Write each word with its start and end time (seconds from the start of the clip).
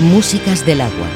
Músicas 0.00 0.66
del 0.66 0.82
agua, 0.82 1.08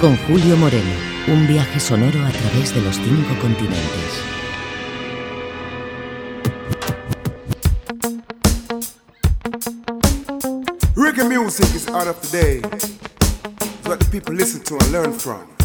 con 0.00 0.16
Julio 0.18 0.56
Moreno, 0.56 0.92
un 1.26 1.48
viaje 1.48 1.80
sonoro 1.80 2.24
a 2.24 2.30
través 2.30 2.72
de 2.72 2.80
los 2.80 2.94
cinco 2.94 3.36
continentes. 3.40 4.22
Reggae 10.94 11.24
music 11.24 11.74
is 11.74 11.88
out 11.88 12.06
of 12.06 12.20
the 12.20 12.38
day. 12.38 12.62
It's 13.80 13.88
what 13.88 13.98
the 13.98 14.08
people 14.12 14.32
listen 14.32 14.62
to 14.62 14.74
and 14.78 14.92
learn 14.92 15.12
from. 15.12 15.59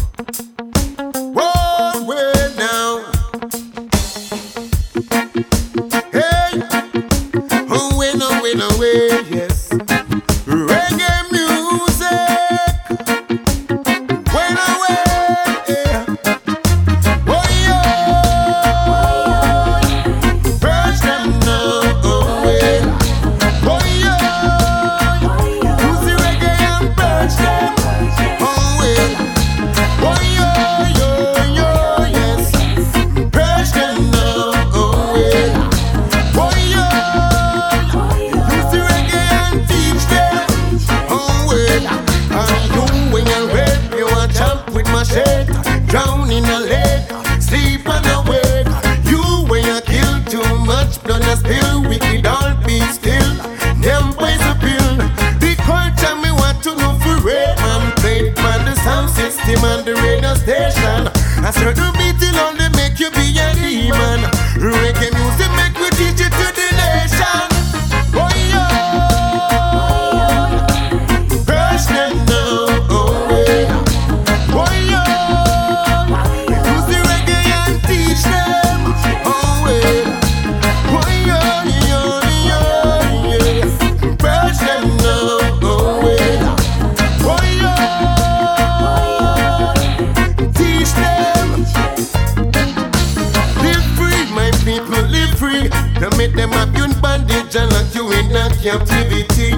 captivity. 98.66 99.54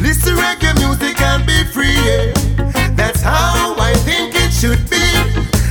Listen 0.00 0.36
to 0.36 0.40
reggae 0.40 0.78
music 0.78 1.20
and 1.20 1.44
be 1.44 1.64
free. 1.74 1.90
Yeah. 2.06 2.30
That's 2.94 3.20
how 3.20 3.74
I 3.78 3.92
think 4.06 4.30
it 4.36 4.52
should 4.52 4.78
be. 4.88 5.02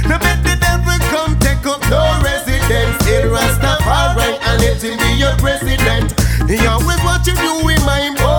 No 0.10 0.20
better 0.20 0.44
the 0.44 0.58
devil 0.60 1.00
come 1.08 1.40
take 1.40 1.66
up 1.66 1.80
no 1.88 2.04
residence 2.22 3.00
in 3.08 3.32
Rastafari 3.32 4.36
and 4.36 4.60
let 4.60 4.84
him 4.84 5.00
be 5.00 5.16
your 5.16 5.32
president. 5.38 6.12
He 6.50 6.60
always 6.68 7.00
what 7.08 7.26
you 7.26 7.36
do 7.36 7.70
in 7.70 7.80
my 7.86 8.10
mind. 8.20 8.33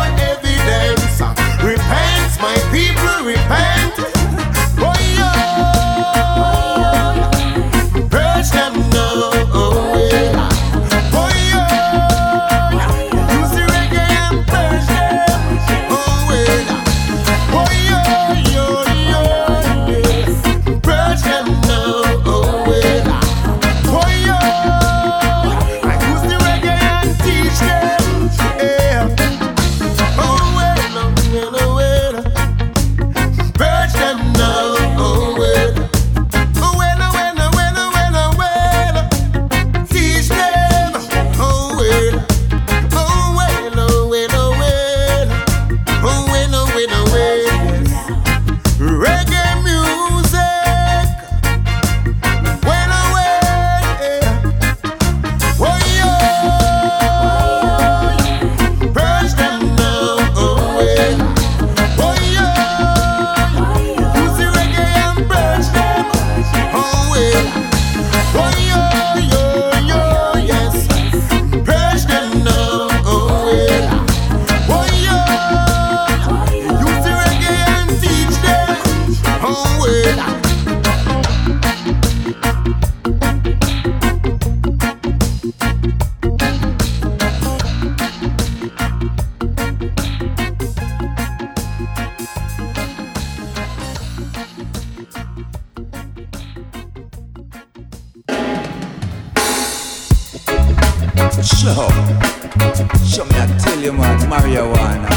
marijuana. 104.26 105.08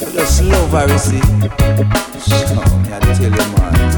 You 0.00 0.12
just 0.12 0.42
love 0.42 0.70
her, 0.70 0.86
you 0.92 0.98
see. 0.98 1.20
So, 2.20 2.54
me, 2.78 2.92
I 2.92 3.00
tell 3.00 3.22
you, 3.22 3.30
man. 3.30 3.93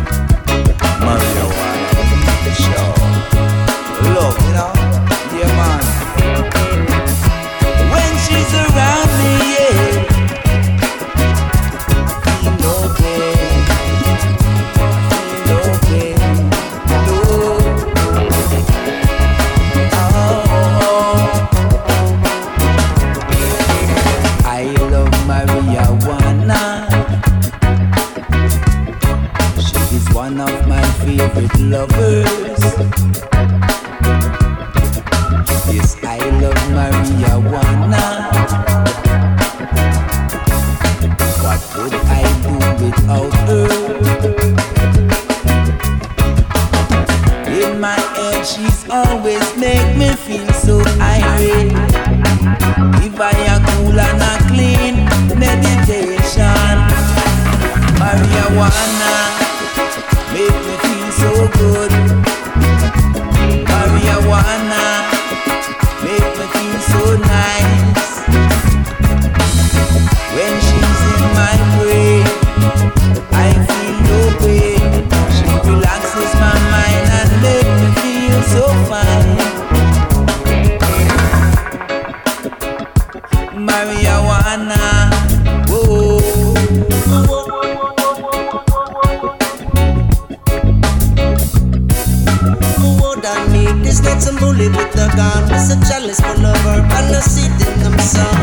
Not 94.07 94.23
some 94.23 94.37
bullet 94.37 94.71
with 94.71 94.95
a 94.95 95.09
gun. 95.17 95.51
It's 95.53 95.71
a 95.75 95.77
chalice 95.89 96.21
full 96.21 96.47
of 96.47 96.57
herb 96.65 96.91
and 96.99 97.15
a 97.15 97.21
seed 97.21 97.51
in 97.67 97.75
them 97.83 97.99
sun. 97.99 98.37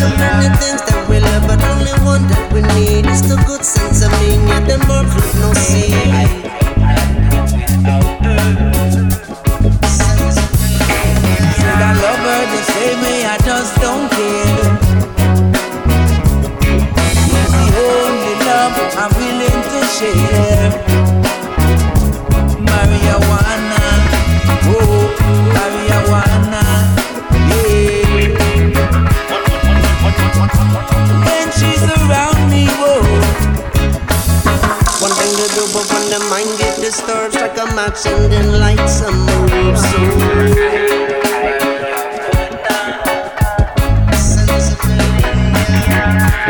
So 0.00 0.08
many 0.16 0.48
things 0.60 0.82
that 0.88 1.06
we 1.08 1.20
love, 1.20 1.44
but 1.48 1.60
only 1.72 1.94
one 2.04 2.24
that 2.28 2.52
we 2.52 2.60
need 2.76 3.06
is 3.06 3.22
the 3.28 3.42
good 3.46 3.64
sense 3.64 4.04
of 4.04 4.10
me. 4.20 4.36
Yeah, 4.48 4.60
them 4.60 4.80
birds 4.86 5.14
with 5.14 5.34
no 5.40 5.52
seed. 5.54 6.49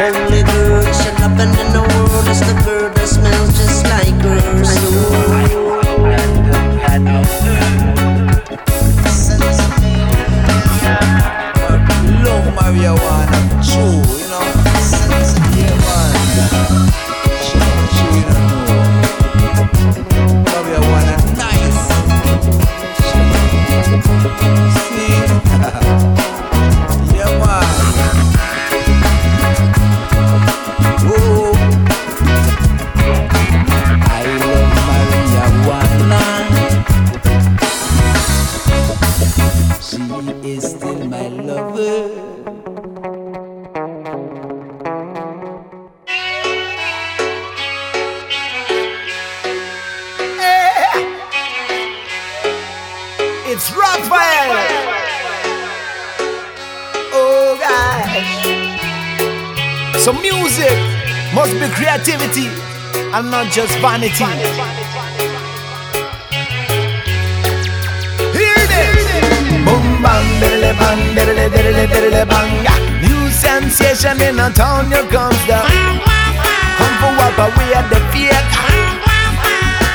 Only 0.01 0.43
girl 0.45 0.83
should 0.95 1.19
happen 1.21 1.51
in 1.51 1.73
the 1.75 1.83
world 1.93 2.27
is 2.29 2.41
the 2.41 2.55
girl 2.65 2.80
It's 53.62 53.77
Raphael. 53.77 54.57
Oh 57.12 57.61
gosh. 57.61 58.41
So 60.01 60.15
music 60.15 60.73
must 61.35 61.53
be 61.61 61.69
creativity 61.69 62.49
and 63.12 63.31
not 63.31 63.53
just 63.53 63.77
vanity. 63.85 64.25
Hear 68.33 68.61
this. 68.73 69.05
Boom 69.69 69.87
bang, 70.01 70.29
diddly 70.41 70.73
bang, 70.81 71.03
diddly 71.15 71.47
diddly 71.53 71.85
diddly 71.93 72.25
bang. 72.33 72.65
New 73.05 73.29
sensation 73.29 74.23
in 74.23 74.41
a 74.41 74.49
town, 74.55 74.87
here 74.87 75.05
comes 75.12 75.37
the. 75.45 75.61
Come 76.81 76.97
for 76.97 77.12
wipe 77.12 77.37
away 77.37 77.77
the 77.93 78.01
fake. 78.09 78.90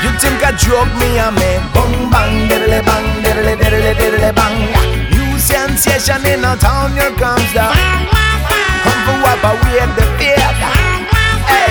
You 0.02 0.10
think 0.20 0.44
I 0.44 0.52
drug 0.56 0.88
me 1.00 1.18
and 1.18 1.34
me 1.36 1.50
Bang 1.72 2.10
bang 2.12 2.34
diddly 2.48 2.80
bang 2.84 3.08
diddly 3.24 3.54
diddly 3.56 3.92
diddly 3.94 4.32
bang 4.34 4.56
New 5.10 5.38
sensation 5.38 6.24
in 6.26 6.44
a 6.44 6.56
town 6.56 6.92
here 6.92 7.14
comes 7.16 7.50
the 7.56 7.66
Come 8.84 9.00
for 9.06 9.16
wipe 9.24 9.44
away 9.44 9.84
the 9.96 10.04
fear 10.18 10.48
Hey, 11.48 11.70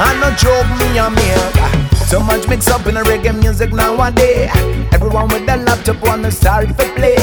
I 0.00 0.16
no 0.20 0.30
joke 0.36 0.70
me 0.80 0.98
and 0.98 1.14
me 1.14 1.86
so 2.06 2.20
much 2.20 2.46
mix 2.46 2.68
up 2.68 2.86
in 2.86 2.96
a 2.96 3.02
reggae 3.02 3.36
music 3.36 3.72
nowadays. 3.72 4.48
Everyone 4.92 5.26
with 5.26 5.44
their 5.44 5.56
laptop 5.56 6.00
wanna 6.02 6.30
start 6.30 6.68
to 6.68 6.74
play. 6.94 7.16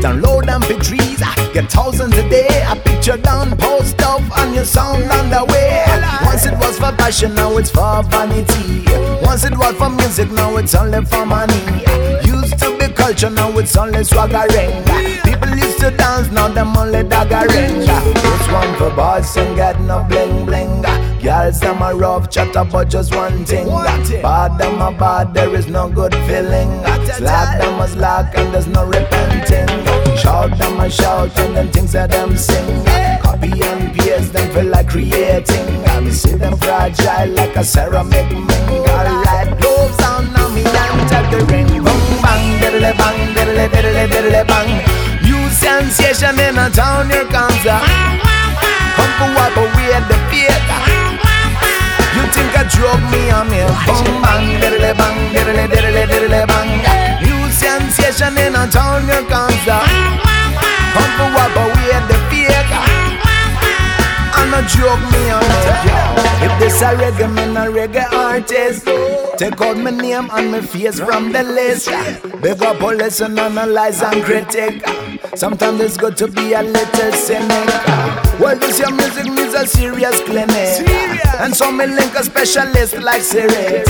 Download 0.00 0.44
MP3s, 0.46 1.52
get 1.52 1.68
thousands 1.68 2.16
a 2.16 2.28
day. 2.30 2.46
A 2.68 2.76
picture 2.76 3.16
down, 3.16 3.56
post 3.56 4.00
up, 4.02 4.22
and 4.38 4.54
your 4.54 4.64
sound 4.64 5.10
on 5.10 5.28
the 5.28 5.44
way. 5.52 5.84
Once 6.22 6.46
it 6.46 6.56
was 6.56 6.78
for 6.78 6.92
passion, 6.92 7.34
now 7.34 7.56
it's 7.56 7.70
for 7.70 8.04
vanity. 8.04 8.84
Once 9.28 9.44
it 9.44 9.58
was 9.58 9.74
for 9.76 9.90
music, 9.90 10.30
now 10.30 10.56
it's 10.56 10.74
only 10.74 11.04
for 11.04 11.26
money. 11.26 11.60
Used 12.24 12.58
to 12.60 12.74
be 12.78 12.88
culture, 12.88 13.28
now 13.28 13.50
it's 13.58 13.76
only 13.76 14.02
swaggering. 14.02 14.72
People 15.22 15.50
used 15.50 15.78
to 15.80 15.90
dance, 15.90 16.30
now 16.30 16.48
them 16.48 16.74
only 16.74 17.02
daggering. 17.04 17.84
This 17.84 18.48
one 18.50 18.74
for 18.78 18.90
boys 18.96 19.36
and 19.36 19.54
get 19.54 19.78
no 19.82 20.02
bling 20.08 20.46
bling. 20.46 20.80
Girls, 21.22 21.60
them 21.60 21.82
a 21.82 21.94
rough 21.94 22.30
chat 22.30 22.56
about 22.56 22.88
just 22.88 23.14
one 23.14 23.44
thing. 23.44 23.66
Bad, 23.68 24.56
them 24.56 24.80
a 24.80 24.90
bad, 24.98 25.34
there 25.34 25.54
is 25.54 25.66
no 25.66 25.90
good 25.90 26.14
feeling. 26.26 26.70
Slack, 27.18 27.60
them 27.60 27.80
a 27.80 27.86
slack, 27.86 28.34
and 28.34 28.54
there's 28.54 28.66
no 28.66 28.86
repenting. 28.86 29.68
Shout, 30.16 30.56
them 30.56 30.80
a 30.80 30.88
shout, 30.88 31.38
and 31.38 31.54
then 31.54 31.70
things 31.70 31.92
that 31.92 32.10
them 32.12 32.34
sing. 32.34 32.87
And 33.40 33.94
paste, 33.94 34.32
them 34.32 34.50
feel 34.52 34.64
like 34.66 34.88
creating. 34.88 35.84
I 35.86 36.00
me 36.00 36.10
see 36.10 36.34
them 36.34 36.56
fragile 36.56 37.30
like 37.34 37.54
a 37.56 37.62
ceramic 37.62 38.26
ming. 38.30 38.82
Alright, 38.90 39.54
gloves 39.60 40.02
on, 40.02 40.32
now 40.32 40.48
me 40.48 40.64
and 40.66 41.08
take 41.08 41.30
the 41.30 41.46
ring. 41.46 41.66
Boom, 41.66 42.02
bang, 42.18 42.58
diddly 42.58 42.92
bang, 42.98 43.34
diddly 43.34 43.68
diddly 43.70 44.06
diddly 44.10 44.42
bang. 44.42 44.82
New 45.22 45.38
sensation 45.50 46.38
in 46.40 46.58
a 46.58 46.68
town, 46.70 47.10
here 47.10 47.24
comes 47.26 47.62
a. 47.62 47.78
Come 48.98 49.12
for 49.18 49.30
wipe 49.30 49.56
away 49.56 49.94
the 50.10 50.18
fake. 50.30 50.70
You 52.18 52.26
think 52.34 52.50
I 52.58 52.66
drug 52.66 53.00
me 53.14 53.30
on 53.30 53.46
me? 53.46 53.62
Boom 53.86 54.22
bang, 54.22 54.46
diddly 54.60 54.92
bang, 54.98 55.18
diddly 55.30 55.64
diddly 55.70 56.04
diddly 56.10 56.42
bang. 56.42 56.70
New 57.22 57.50
sensation 57.52 58.36
in 58.36 58.56
a 58.56 58.66
town, 58.66 59.06
here 59.06 59.22
comes 59.30 59.62
the. 59.62 59.78
Come 60.90 61.12
for 61.16 61.30
wipe 61.38 61.56
away 61.56 62.02
the. 62.08 62.17
Drug 64.68 65.00
me 65.12 65.30
on. 65.30 65.42
If 66.40 66.58
this 66.60 66.82
a 66.82 66.94
reggae, 66.94 67.28
me 67.34 67.42
a 67.42 67.66
reggae 67.66 68.12
artist. 68.12 68.86
Take 69.38 69.60
out 69.60 69.76
my 69.76 69.90
name 69.90 70.28
and 70.32 70.52
my 70.52 70.60
face 70.60 71.00
from 71.00 71.32
the 71.32 71.42
list. 71.42 71.88
Big 72.42 72.62
up 72.62 72.82
all 72.82 72.94
listen, 72.94 73.38
analyze 73.38 74.02
and 74.02 74.22
critic. 74.22 74.84
Sometimes 75.34 75.80
it's 75.80 75.96
good 75.96 76.16
to 76.18 76.28
be 76.28 76.52
a 76.52 76.62
little 76.62 77.12
cynic. 77.12 77.68
Well, 78.38 78.58
this 78.58 78.78
your 78.78 78.92
music 78.92 79.26
needs 79.26 79.54
a 79.54 79.66
serious 79.66 80.20
clinic. 80.20 80.88
And 81.40 81.54
so 81.54 81.72
me 81.72 81.86
link 81.86 82.14
a 82.14 82.22
specialist 82.22 82.98
like 82.98 83.22
Siri. 83.22 83.84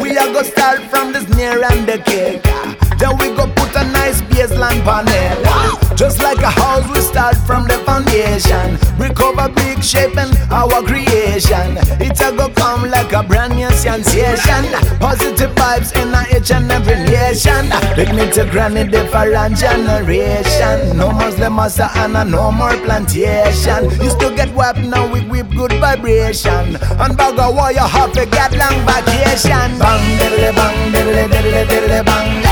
We 0.00 0.18
are 0.18 0.26
gonna 0.32 0.44
start 0.44 0.80
from 0.90 1.12
this 1.12 1.28
near 1.36 1.62
and 1.62 1.86
the 1.86 1.98
kick. 1.98 2.85
Then 2.98 3.16
we 3.18 3.28
go 3.36 3.46
put 3.54 3.76
a 3.76 3.84
nice 3.92 4.22
baseline 4.22 4.82
it. 5.08 5.96
Just 5.96 6.22
like 6.22 6.38
a 6.38 6.50
house, 6.50 6.88
we 6.90 7.00
start 7.00 7.36
from 7.36 7.64
the 7.64 7.78
foundation. 7.84 8.78
Recover 8.98 9.48
big 9.50 9.82
shape 9.82 10.16
and 10.16 10.32
our 10.50 10.82
creation. 10.82 11.76
It 12.00 12.20
a 12.20 12.32
go 12.36 12.48
come 12.48 12.90
like 12.90 13.12
a 13.12 13.22
brand 13.22 13.56
new 13.56 13.70
sensation. 13.70 14.64
Positive 14.98 15.50
vibes 15.54 15.92
in 16.00 16.12
a 16.12 16.36
each 16.36 16.50
and 16.50 16.70
every 16.70 16.96
nation. 16.96 17.68
Picnic 17.94 18.32
to 18.34 18.44
granny 18.50 18.84
different 18.84 19.58
generation. 19.58 20.96
No 20.96 21.12
Muslim 21.12 21.56
master 21.56 21.88
and 21.96 22.16
a 22.16 22.24
no 22.24 22.50
more 22.50 22.76
plantation. 22.84 23.90
Used 24.02 24.20
to 24.20 24.34
get 24.34 24.54
whapped, 24.54 24.80
now 24.80 25.10
we 25.12 25.20
whip 25.20 25.48
good 25.50 25.72
vibration. 25.80 26.76
And 27.00 27.20
of 27.20 27.54
war, 27.54 27.72
you 27.72 27.78
have 27.80 28.12
to 28.12 28.24
get 28.26 28.52
long 28.52 28.78
vacation. 28.88 29.78
Bang, 29.78 30.18
diddly 30.18 30.54
bang, 30.54 30.92
diddly 30.92 31.28
diddly 31.28 31.64
diddly 31.66 32.04
bang. 32.04 32.45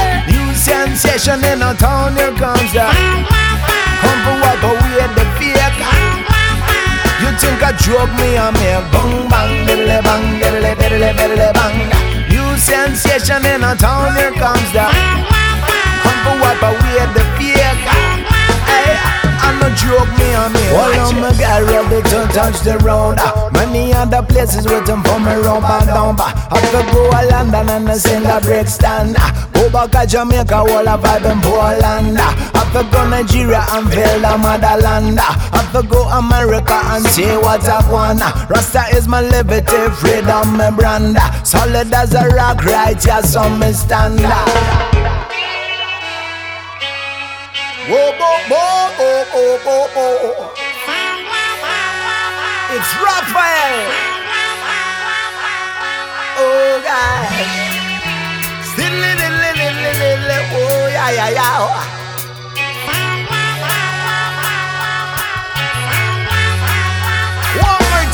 Sensation 0.64 1.44
in 1.44 1.60
a 1.60 1.74
town, 1.74 2.16
here 2.16 2.32
comes 2.40 2.72
the. 2.72 2.88
Come 4.00 4.20
for 4.24 4.36
wipe 4.40 4.64
away 4.64 5.04
the 5.12 5.24
fake. 5.36 5.76
You 7.20 7.28
think 7.36 7.60
I 7.60 7.76
drug 7.84 8.08
me 8.16 8.32
me? 8.32 8.72
Bang 8.88 9.28
bang, 9.28 9.52
diddly 9.68 10.00
bang, 10.00 10.24
diddly 10.40 10.72
diddly 10.80 11.12
diddly 11.20 11.52
bang. 11.52 11.76
New 12.32 12.56
sensation 12.56 13.44
in 13.44 13.62
a 13.62 13.76
town, 13.76 14.16
here 14.16 14.32
comes 14.40 14.72
the. 14.72 14.88
Come 16.00 16.20
for 16.24 16.36
wipe 16.40 16.64
away 16.64 17.12
the 17.12 17.33
joke, 19.84 20.10
me 20.18 20.28
and 20.32 20.52
me. 20.52 20.64
All 20.72 20.94
of 21.04 21.14
my 21.20 21.32
girl 21.36 21.62
ready 21.68 22.00
to 22.10 22.18
touch 22.32 22.60
the 22.60 22.78
road. 22.78 23.16
Ah, 23.18 23.50
many 23.52 23.92
other 23.92 24.22
places 24.22 24.66
waiting 24.66 25.02
for 25.04 25.18
me 25.20 25.34
round 25.44 25.64
and 25.64 25.86
down. 25.86 26.16
Ah, 26.18 26.32
I 26.50 26.60
could 26.72 26.86
go 26.92 27.10
to 27.10 27.26
London 27.30 27.70
and 27.70 27.88
I 27.88 27.96
sing 27.96 28.24
a 28.26 28.40
break 28.40 28.66
stand. 28.66 29.16
Ah, 29.18 29.48
go 29.52 29.70
back 29.70 29.90
to 29.92 30.06
Jamaica, 30.06 30.56
all 30.56 30.88
a 30.88 30.96
vibe 30.98 31.30
in 31.30 31.40
Poland. 31.40 32.18
I 32.18 32.62
could 32.72 32.90
go 32.90 33.08
Nigeria 33.08 33.64
and 33.70 33.88
feel 33.92 34.20
the 34.20 34.38
motherland. 34.38 35.18
I 35.20 35.68
could 35.72 35.88
go 35.88 36.02
America 36.08 36.80
and 36.92 37.04
see 37.06 37.36
what 37.36 37.62
I 37.68 37.78
want. 37.90 38.20
Rasta 38.50 38.84
is 38.96 39.06
my 39.06 39.20
liberty, 39.20 39.82
freedom, 40.00 40.56
my 40.56 40.70
brand. 40.70 41.16
Solid 41.46 41.92
as 41.92 42.14
a 42.14 42.28
rock, 42.28 42.64
righteous 42.64 43.36
on 43.36 43.58
me 43.58 43.72
stand. 43.72 44.20
Whoa, 47.86 48.12
whoa, 48.16 48.38
whoa, 48.48 48.88
whoa, 48.96 49.24
whoa, 49.34 49.88
whoa, 49.92 50.16
whoa. 50.24 50.52
It's 52.72 52.92
Raphael. 52.96 53.84
Oh, 56.40 56.80
God. 56.80 57.28
Oh, 60.56 60.88
yeah, 60.88 61.10
yeah, 61.10 61.28
yeah. 61.28 62.00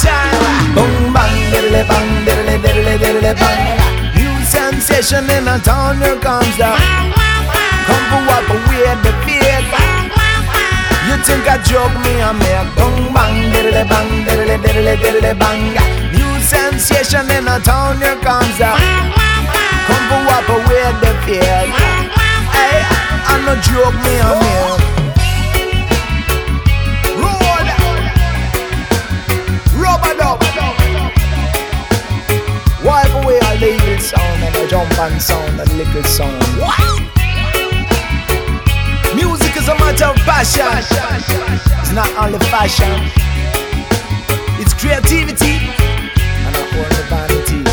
Time. 0.00 0.74
Boom, 0.74 1.12
bang, 1.12 1.36
diddly, 1.52 1.82
bang, 1.86 2.10
diddly, 2.24 2.56
diddly, 2.58 2.94
diddly, 2.98 3.32
bang. 3.38 3.78
New 4.16 4.44
sensation 4.44 5.30
in 5.30 5.46
a 5.46 5.58
town, 5.60 5.98
here 5.98 6.18
comes 6.18 6.56
the. 6.56 6.74
Come 7.86 8.04
for 8.10 8.22
what, 8.26 8.44
fear. 8.70 8.94
You 9.04 9.19
think 11.24 11.44
I 11.48 11.58
joke 11.62 11.92
me, 12.04 12.22
I 12.22 12.32
make 12.32 12.68
boom 12.76 13.12
bang, 13.12 13.52
diddly 13.52 13.84
bang, 13.88 14.24
diddly 14.24 14.56
diddly 14.62 14.96
diddly 14.96 15.32
bang. 15.38 15.74
New 16.12 16.32
sensation 16.40 17.30
in 17.30 17.48
a 17.48 17.60
town, 17.60 17.98
here 17.98 18.16
comes 18.20 18.56
the. 18.58 18.70
Come 19.86 20.04
for 20.08 20.20
what, 20.28 20.48
away 20.48 20.86
the 21.02 21.12
fear. 21.24 21.60
Hey, 22.54 22.84
I 23.26 23.34
no 23.44 23.54
joke 23.60 23.98
me, 24.04 24.14
I 24.20 24.32
make. 24.40 24.80
Roll, 27.20 27.66
rubber 29.82 30.14
dub. 30.18 30.40
Wipe 32.84 33.14
away 33.22 33.38
all 33.40 33.56
the 33.58 33.68
evil 33.74 33.98
sound 33.98 34.42
and 34.42 34.54
the 34.54 34.66
jump 34.68 34.98
and 34.98 35.20
sound 35.20 35.60
and 35.60 35.72
liquor 35.76 36.02
sound. 36.04 37.09
A 39.70 39.74
matter 39.78 40.06
of 40.06 40.16
passion. 40.26 40.66
It's 41.80 41.92
not 41.92 42.10
only 42.16 42.40
fashion. 42.46 42.90
It's 44.60 44.74
creativity 44.74 45.58
and 46.18 46.54
not 46.54 46.74
only 46.74 47.02
vanity. 47.08 47.69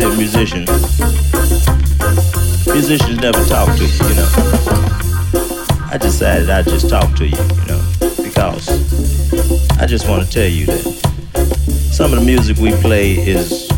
Come 0.00 0.12
in 0.12 0.18
to 0.18 0.28
see 0.28 0.44
a 0.44 0.44
musician, 0.44 0.64
musicians 2.72 3.18
never 3.20 3.44
talk 3.44 3.76
to 3.76 3.84
you, 3.84 4.08
you 4.08 4.14
know. 4.14 4.28
I 5.90 5.98
decided 6.00 6.48
I'd 6.48 6.64
just 6.64 6.88
talk 6.88 7.14
to 7.16 7.26
you, 7.26 7.36
you 7.36 7.66
know, 7.66 7.82
because 8.22 8.68
I 9.78 9.86
just 9.86 10.08
want 10.08 10.24
to 10.24 10.30
tell 10.30 10.48
you 10.48 10.66
that 10.66 10.80
some 11.92 12.12
of 12.12 12.20
the 12.20 12.24
music 12.24 12.56
we 12.58 12.72
play 12.80 13.12
is 13.12 13.68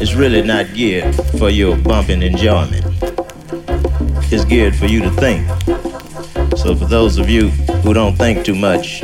is 0.00 0.14
really 0.14 0.42
not 0.42 0.74
geared 0.74 1.14
for 1.38 1.50
your 1.50 1.76
bumping 1.76 2.22
enjoyment. 2.22 2.84
It's 4.32 4.44
geared 4.44 4.74
for 4.74 4.86
you 4.86 5.00
to 5.02 5.10
think. 5.12 5.46
So 6.56 6.74
for 6.74 6.86
those 6.86 7.18
of 7.18 7.28
you 7.28 7.50
who 7.82 7.94
don't 7.94 8.16
think 8.16 8.44
too 8.44 8.54
much, 8.54 9.02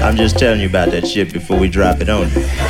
I'm 0.00 0.16
just 0.16 0.38
telling 0.38 0.60
you 0.60 0.68
about 0.68 0.90
that 0.90 1.06
shit 1.06 1.32
before 1.32 1.58
we 1.58 1.68
drop 1.68 2.00
it 2.00 2.08
on 2.08 2.30
you. 2.30 2.67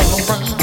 all 0.00 0.20
around. 0.30 0.59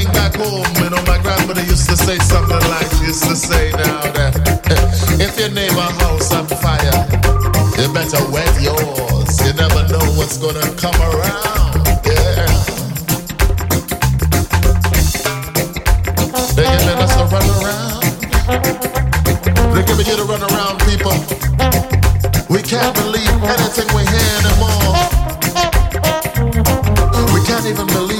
came 0.00 0.12
back 0.12 0.34
home, 0.36 0.64
you 0.82 0.88
know, 0.88 1.02
my 1.04 1.18
grandmother 1.20 1.62
used 1.62 1.88
to 1.88 1.96
say 1.96 2.16
something 2.18 2.62
like 2.72 2.88
she 2.96 3.04
used 3.12 3.24
to 3.24 3.36
say 3.36 3.70
now 3.72 4.00
that 4.16 4.32
eh, 4.72 5.26
if 5.26 5.38
your 5.38 5.50
neighbor 5.50 5.88
house 6.00 6.32
on 6.32 6.46
fire, 6.46 7.00
you 7.76 7.86
better 7.92 8.22
wet 8.32 8.48
yours. 8.60 9.30
You 9.44 9.52
never 9.54 9.82
know 9.92 10.04
what's 10.16 10.38
gonna 10.38 10.64
come 10.80 10.96
around. 11.10 11.84
Yeah. 12.08 12.48
They 16.56 16.64
giving 16.64 17.00
us 17.04 17.14
a 17.20 17.24
run. 17.32 17.46
They're 19.74 19.84
giving 19.84 20.06
you 20.06 20.16
run 20.24 20.42
around, 20.48 20.80
people. 20.88 21.16
We 22.48 22.62
can't 22.62 22.94
believe 22.96 23.36
anything 23.54 23.88
we 23.96 24.02
hear 24.08 24.30
anymore. 24.40 24.96
We 27.34 27.40
can't 27.44 27.66
even 27.66 27.86
believe 27.88 28.19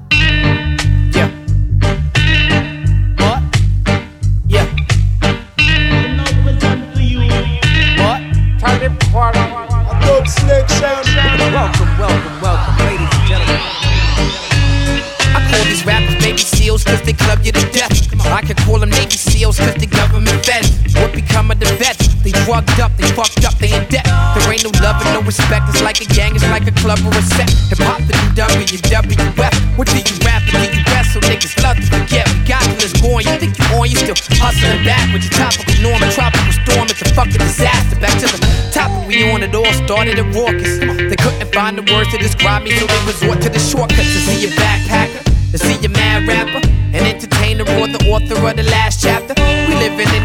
Drugged 22.51 22.79
up, 22.83 22.91
they 22.99 23.07
fucked 23.15 23.45
up, 23.47 23.55
they 23.63 23.71
in 23.71 23.87
debt. 23.87 24.03
There 24.35 24.43
ain't 24.51 24.67
no 24.67 24.75
love 24.83 24.99
and 24.99 25.15
no 25.15 25.21
respect. 25.23 25.71
It's 25.71 25.81
like 25.81 26.03
a 26.03 26.07
gang, 26.11 26.35
it's 26.35 26.43
like 26.51 26.67
a 26.67 26.75
club 26.83 26.99
or 27.07 27.15
a 27.15 27.23
set. 27.23 27.47
Hip 27.71 27.79
hop 27.79 28.03
the 28.03 28.11
new 28.11 28.31
WWF. 28.35 29.55
What 29.79 29.87
do 29.87 29.95
you 29.95 30.15
rap 30.27 30.43
and 30.51 30.59
do 30.59 30.67
you 30.67 30.83
rest? 30.91 31.15
So 31.15 31.19
niggas 31.23 31.55
love 31.63 31.79
to 31.79 31.87
forget. 31.87 32.27
We 32.27 32.43
got 32.43 32.63
till 32.67 32.83
it's 32.83 32.95
going. 32.99 33.23
You 33.23 33.39
think 33.39 33.55
you 33.55 33.65
on, 33.79 33.87
you 33.87 33.95
still 33.95 34.19
hustling 34.35 34.83
back 34.83 35.07
with 35.15 35.23
your 35.23 35.35
topical 35.39 35.75
norm. 35.79 36.03
A 36.03 36.11
tropical 36.11 36.51
storm, 36.67 36.85
it's 36.91 36.99
a 36.99 37.07
fucking 37.15 37.39
disaster. 37.39 37.95
Back 38.03 38.19
to 38.19 38.27
the 38.27 38.39
topic 38.75 39.07
we 39.07 39.31
on, 39.31 39.43
it 39.43 39.55
all 39.55 39.71
started 39.87 40.19
at 40.19 40.27
raucous. 40.35 40.75
They 40.83 41.15
couldn't 41.15 41.47
find 41.55 41.79
the 41.79 41.85
words 41.87 42.11
to 42.11 42.17
describe 42.19 42.67
me, 42.67 42.75
so 42.75 42.83
they 42.83 42.99
resort 43.07 43.39
to 43.47 43.49
the 43.49 43.63
shortcuts 43.63 44.11
to 44.11 44.19
see 44.27 44.43
a 44.47 44.51
backpacker. 44.59 45.23
To 45.55 45.57
see 45.57 45.79
a 45.85 45.89
mad 45.89 46.27
rapper, 46.27 46.63
an 46.67 47.03
entertainer, 47.07 47.63
or 47.79 47.87
the 47.87 47.99
author 48.11 48.35
of 48.35 48.55
the 48.55 48.63
last 48.63 49.03
chapter. 49.03 49.50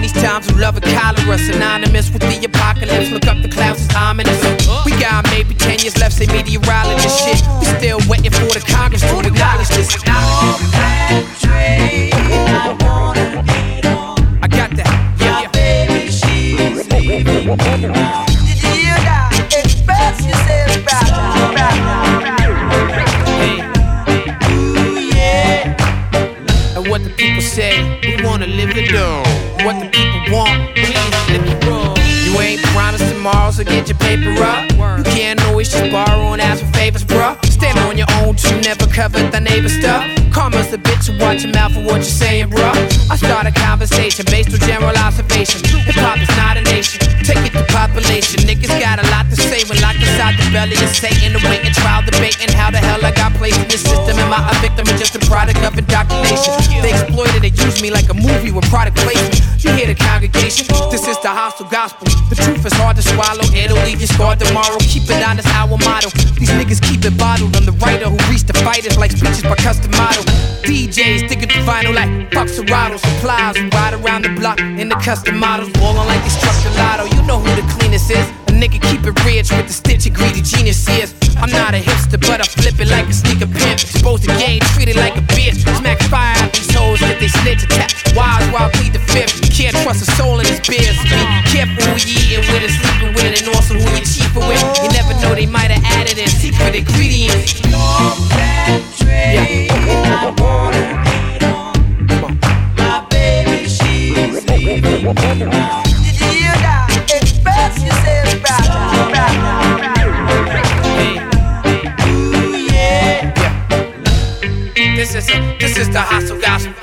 These 0.06 0.22
times 0.22 0.46
of 0.46 0.56
love 0.56 0.76
and 0.76 0.86
cholera, 0.86 1.36
synonymous 1.36 2.12
with 2.12 2.22
the 2.22 2.38
apocalypse. 2.46 3.10
Look 3.10 3.26
up 3.26 3.42
the 3.42 3.48
clouds, 3.48 3.84
it's 3.84 3.96
ominous. 3.96 4.38
We 4.86 4.92
got 5.02 5.26
maybe 5.34 5.52
10 5.52 5.80
years 5.82 5.98
left, 5.98 6.14
say 6.14 6.30
meteorologist 6.30 7.26
shit. 7.26 7.42
We 7.58 7.66
still 7.82 7.98
waiting 8.06 8.30
for 8.30 8.46
the 8.46 8.62
Congress 8.70 9.02
to 9.02 9.18
acknowledge 9.18 9.66
this. 9.74 9.98
I 10.06 10.35
never 39.08 39.30
the 39.30 39.40
neighbor 39.40 39.68
stuff. 39.68 40.02
Karma's 40.34 40.72
a 40.72 40.78
bitch, 40.78 41.06
watch 41.20 41.44
your 41.44 41.52
mouth 41.54 41.72
for 41.72 41.82
what 41.86 42.02
you're 42.02 42.18
saying, 42.18 42.50
bruh. 42.50 42.74
I 43.10 43.16
start 43.16 43.46
a 43.46 43.52
conversation 43.52 44.26
based 44.26 44.50
on 44.50 44.60
general 44.66 44.96
observation. 44.98 45.62
Hip 45.86 45.94
hop 46.02 46.18
is 46.18 46.30
not 46.34 46.58
a 46.58 46.62
nation, 46.66 46.98
take 47.22 47.38
it 47.46 47.52
to 47.54 47.62
population. 47.70 48.42
Niggas 48.42 48.74
got 48.82 48.98
a 48.98 49.06
lot 49.14 49.30
to 49.30 49.36
say 49.36 49.62
when 49.70 49.78
locked 49.80 50.02
inside 50.02 50.34
the 50.34 50.46
belly 50.50 50.74
of 50.82 50.90
Satan. 50.90 51.38
Awaiting 51.38 51.72
trial, 51.72 52.02
debating 52.02 52.50
how 52.50 52.70
the 52.70 52.82
hell 52.82 52.98
I 53.04 53.12
got 53.14 53.32
placed 53.38 53.60
in 53.62 53.68
this 53.68 53.82
system. 53.82 54.18
Am 54.18 54.32
I 54.34 54.42
a 54.42 54.54
victim 54.58 54.90
or 54.90 54.98
just 54.98 55.14
a 55.14 55.22
product 55.30 55.62
of 55.62 55.78
indoctrination? 55.78 56.52
They 56.82 56.90
exploited 56.90 57.46
and 57.46 57.54
used 57.54 57.80
me 57.82 57.90
like 57.90 58.10
a 58.10 58.16
movie 58.16 58.50
with 58.50 58.66
product 58.66 58.98
placement. 58.98 59.38
You 59.62 59.70
hear 59.72 59.86
the 59.86 59.94
congregation? 59.94 60.66
This 60.90 61.06
is 61.06 61.18
the 61.22 61.30
hostile 61.30 61.70
gospel. 61.70 62.10
The 62.28 62.36
truth 62.36 62.66
is 62.66 62.74
hard 62.74 62.96
to 62.96 63.02
swallow, 63.02 63.46
it'll 63.54 63.78
leave 63.86 64.00
you 64.00 64.10
scarred 64.10 64.40
tomorrow. 64.42 64.78
Keep 64.82 65.06
it 65.06 65.22
honest, 65.22 65.46
our 65.54 65.78
motto. 65.78 66.10
These 66.46 66.62
niggas 66.62 66.82
keep 66.82 67.04
it 67.04 67.18
bottled. 67.18 67.56
I'm 67.56 67.66
the 67.66 67.74
writer 67.82 68.06
who 68.06 68.14
reached 68.30 68.46
the 68.46 68.54
fighters 68.62 68.96
like 68.96 69.10
speeches 69.10 69.42
by 69.42 69.56
custom 69.56 69.90
model. 69.98 70.22
DJs 70.62 71.26
sticking 71.26 71.50
to 71.50 71.58
vinyl 71.66 71.90
like 71.92 72.30
Bucks 72.30 72.54
Serrano 72.54 72.98
supplies. 72.98 73.58
Ride 73.74 73.94
around 73.98 74.22
the 74.22 74.30
block 74.38 74.60
in 74.60 74.88
the 74.88 74.94
custom 75.02 75.38
models, 75.38 75.70
ballin' 75.74 76.06
like 76.06 76.22
it's 76.22 76.38
truck 76.38 76.54
gelato. 76.62 77.10
You 77.10 77.26
know 77.26 77.42
who 77.42 77.50
the 77.58 77.66
cleanest 77.74 78.12
is. 78.12 78.30
A 78.46 78.54
nigga 78.54 78.78
keep 78.78 79.02
it 79.02 79.18
rich 79.26 79.50
with 79.50 79.66
the 79.66 79.72
stitch 79.72 80.06
and 80.06 80.14
greedy 80.14 80.40
genius 80.40 80.86
is. 80.86 81.12
I'm 81.34 81.50
not 81.50 81.74
a 81.74 81.82
hipster, 81.82 82.20
but 82.22 82.38
I 82.38 82.44
flip 82.46 82.78
it 82.78 82.94
like 82.94 83.08
a 83.08 83.12
sneaker 83.12 83.50
pimp. 83.50 83.82
Exposed 83.82 84.22
to 84.30 84.30
game, 84.38 84.60
treat 84.70 84.86
it 84.86 84.94
like 84.94 85.16
a 85.16 85.26
bitch. 85.34 85.66
Smack 85.78 85.98
fire 86.06 86.38
out 86.38 86.52
these 86.52 86.70
hoes, 86.70 87.00
get 87.00 87.18
they 87.18 87.26
snitch 87.26 87.64
attack. 87.64 87.90
Wise 88.14 88.46
while 88.54 88.70
I 88.70 88.70
plead 88.70 88.92
the 88.92 89.02
fifth. 89.02 89.50
Can't 89.50 89.74
trust 89.82 90.06
a 90.06 90.10
soul 90.14 90.38
in 90.38 90.46
this 90.46 90.62
biz. 90.62 90.94
Ingredients. 96.76 97.62
Yeah. 97.64 98.66
This 114.96 115.14
is 115.14 115.26
this 115.58 115.78
is 115.78 115.88
the 115.90 116.00
hostile 116.00 116.40
gospel. 116.40 116.74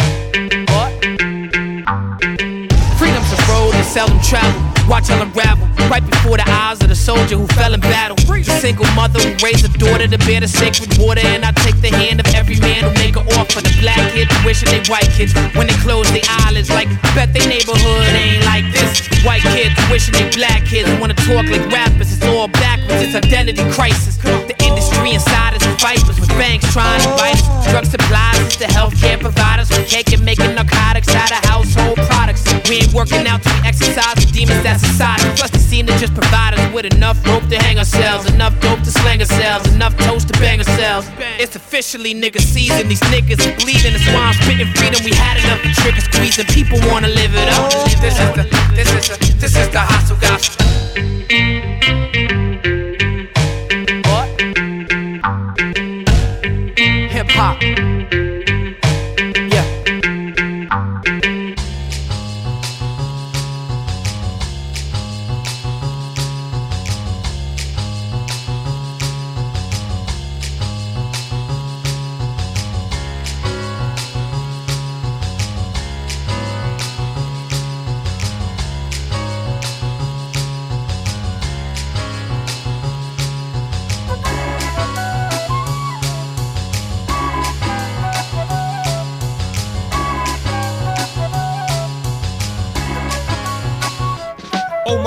Freedom's 2.98 3.32
a 3.32 3.40
road 3.48 3.74
that 3.74 3.86
seldom 3.86 4.20
travel. 4.22 4.90
Watch 4.90 5.10
unravel 5.10 5.63
right 5.90 6.06
before 6.06 6.38
the 6.38 6.48
eyes 6.48 6.82
of 6.82 6.90
the 6.90 6.96
soldier 6.96 7.38
who 7.38 7.48
fell 7.56 7.74
in 7.74 7.80
battle. 7.80 8.16
The 8.16 8.60
single 8.60 8.88
mother 8.96 9.20
who 9.20 9.32
raised 9.44 9.64
a 9.64 9.72
daughter 9.78 10.08
to 10.08 10.18
bear 10.26 10.40
the 10.40 10.48
sacred 10.48 10.98
water. 11.00 11.22
And 11.24 11.46
I 11.46 11.52
take 11.64 11.80
the 11.82 11.90
hand 11.90 12.20
of 12.20 12.28
every 12.36 12.60
man 12.60 12.84
who 12.84 12.92
make 13.00 13.16
an 13.16 13.26
offer. 13.40 13.62
The 13.62 13.74
black 13.80 14.02
kids 14.12 14.32
wishing 14.44 14.70
they 14.70 14.84
white 14.92 15.10
kids 15.16 15.34
when 15.56 15.68
they 15.68 15.78
close 15.80 16.10
their 16.12 16.26
eyelids. 16.44 16.70
Like, 16.70 16.90
bet 17.16 17.34
their 17.34 17.48
neighborhood 17.48 18.10
ain't 18.12 18.44
like 18.46 18.68
this. 18.74 19.08
White 19.24 19.44
kids 19.56 19.76
wishing 19.90 20.14
they 20.14 20.28
black 20.36 20.66
kids 20.66 20.90
wanna 21.00 21.16
talk 21.16 21.48
like 21.48 21.64
rappers. 21.72 22.12
It's 22.12 22.26
all 22.28 22.48
backwards, 22.48 23.02
it's 23.04 23.16
identity 23.16 23.64
crisis. 23.72 24.18
The 24.20 24.56
industry 24.60 25.16
insiders 25.16 25.64
and 25.64 25.80
vipers 25.80 26.20
with 26.20 26.30
banks 26.36 26.68
trying 26.74 27.00
to 27.02 27.10
bite 27.16 27.40
us. 27.40 27.72
Drug 27.72 27.86
supplies, 27.86 28.40
it's 28.44 28.58
the 28.58 28.68
healthcare 28.68 29.20
providers. 29.20 29.70
With 29.70 29.88
cake 29.88 30.12
and 30.12 30.24
making 30.26 30.56
narcotics 30.56 31.14
out 31.16 31.32
of 31.32 31.40
household 31.48 31.98
products. 32.12 32.44
We 32.68 32.84
ain't 32.84 32.94
working 32.94 33.26
out 33.28 33.44
to 33.44 33.54
exercise 33.64 34.16
the 34.20 34.28
demons 34.32 34.64
that's 34.64 34.84
inside 34.84 35.22
us. 35.22 35.40
Plus, 35.40 35.53
seem 35.84 35.94
to 35.94 36.00
just 36.00 36.14
provide 36.14 36.54
us 36.54 36.74
with 36.74 36.86
enough 36.86 37.26
rope 37.26 37.48
to 37.50 37.58
hang 37.58 37.78
ourselves, 37.78 38.32
enough 38.34 38.54
dope 38.62 38.80
to 38.80 38.92
slang 38.92 39.20
ourselves, 39.20 39.68
enough 39.74 39.96
toast 39.98 40.28
to 40.28 40.40
bang 40.40 40.60
ourselves. 40.60 41.10
It's 41.40 41.56
officially 41.56 42.14
nigga 42.14 42.40
season. 42.40 42.88
These 42.88 43.02
niggas 43.12 43.42
are 43.46 43.56
bleeding. 43.60 43.94
That's 43.94 44.08
why 44.08 44.32
I'm 44.32 44.34
spitting 44.34 44.72
freedom. 44.74 45.04
We 45.04 45.14
had 45.14 45.38
enough 45.44 45.62
trigger 45.76 46.02
squeezing. 46.02 46.46
People 46.48 46.80
wanna 46.90 47.10
live 47.10 47.36
it 47.36 47.50
up. 47.50 47.72
This 48.02 48.20
is 48.20 48.30
the, 48.36 48.44
this 48.76 48.94
is 48.94 49.10
the, 49.10 49.36
this 49.40 49.56
is 49.58 49.70
the 49.70 49.80
hostile 49.80 50.18
gospel. 50.18 51.43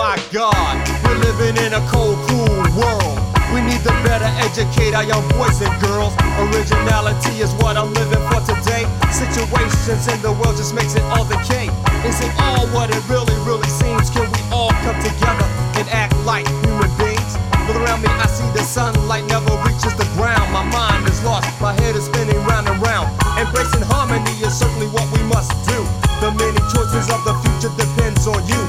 My 0.07 0.23
God, 0.31 0.79
we're 1.03 1.19
living 1.19 1.59
in 1.67 1.75
a 1.75 1.83
cold, 1.91 2.15
cruel 2.31 2.47
world. 2.79 3.19
We 3.51 3.59
need 3.59 3.83
to 3.83 3.91
better 4.07 4.31
educate 4.39 4.95
our 4.95 5.03
young 5.03 5.27
boys 5.35 5.59
and 5.59 5.75
girls. 5.83 6.15
Originality 6.47 7.43
is 7.43 7.51
what 7.59 7.75
I'm 7.75 7.91
living 7.91 8.23
for 8.31 8.39
today. 8.47 8.87
Situations 9.11 10.07
in 10.07 10.23
the 10.23 10.31
world 10.39 10.55
just 10.63 10.79
makes 10.79 10.95
it 10.95 11.03
all 11.11 11.25
the 11.27 11.35
decay. 11.43 11.67
Is 12.07 12.23
it 12.23 12.31
all 12.39 12.71
what 12.71 12.95
it 12.95 13.03
really, 13.11 13.35
really 13.43 13.67
seems? 13.83 14.07
Can 14.15 14.31
we 14.31 14.39
all 14.55 14.71
come 14.87 14.95
together 15.03 15.49
and 15.75 15.91
act 15.91 16.15
like 16.23 16.47
human 16.63 16.93
beings? 17.03 17.33
Look 17.67 17.75
around 17.83 18.07
me, 18.07 18.07
I 18.07 18.31
see 18.31 18.47
the 18.55 18.63
sunlight 18.63 19.27
never 19.27 19.59
reaches 19.67 19.91
the 19.99 20.07
ground. 20.15 20.47
My 20.55 20.63
mind 20.71 21.03
is 21.11 21.19
lost, 21.27 21.51
my 21.59 21.75
head 21.83 21.97
is 21.99 22.07
spinning 22.07 22.39
round 22.47 22.69
and 22.71 22.79
round. 22.79 23.11
Embracing 23.43 23.83
harmony 23.91 24.31
is 24.39 24.55
certainly 24.55 24.87
what 24.87 25.11
we 25.11 25.19
must 25.27 25.51
do. 25.67 25.83
The 26.23 26.31
many 26.31 26.63
choices 26.71 27.11
of 27.11 27.27
the 27.27 27.35
future 27.43 27.75
depends 27.75 28.23
on 28.31 28.47
you. 28.47 28.66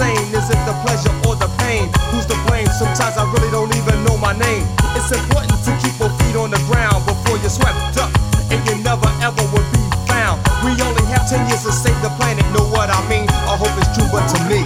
Is 0.00 0.48
it 0.48 0.56
the 0.64 0.72
pleasure 0.80 1.12
or 1.28 1.36
the 1.36 1.44
pain? 1.60 1.92
Who's 2.08 2.24
to 2.32 2.36
blame? 2.48 2.64
Sometimes 2.72 3.20
I 3.20 3.28
really 3.36 3.50
don't 3.52 3.68
even 3.76 4.00
know 4.08 4.16
my 4.16 4.32
name. 4.32 4.64
It's 4.96 5.12
important 5.12 5.60
to 5.60 5.70
keep 5.76 5.92
both 6.00 6.16
feet 6.24 6.36
on 6.40 6.50
the 6.50 6.62
ground 6.64 7.04
before 7.04 7.36
you're 7.36 7.52
swept 7.52 8.00
up, 8.00 8.08
and 8.48 8.64
you 8.64 8.80
never 8.80 9.12
ever 9.20 9.44
will 9.52 9.66
be 9.68 9.82
found. 10.08 10.40
We 10.64 10.72
only 10.80 11.04
have 11.12 11.28
10 11.28 11.46
years 11.52 11.68
to 11.68 11.72
save 11.72 12.00
the 12.00 12.08
planet, 12.16 12.48
know 12.56 12.64
what 12.72 12.88
I 12.88 12.96
mean? 13.12 13.28
I 13.28 13.60
hope 13.60 13.76
it's 13.76 13.92
true, 13.92 14.08
but 14.08 14.24
to 14.24 14.38
me, 14.48 14.64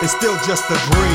it's 0.00 0.16
still 0.16 0.36
just 0.48 0.64
a 0.72 0.78
dream. 0.88 1.09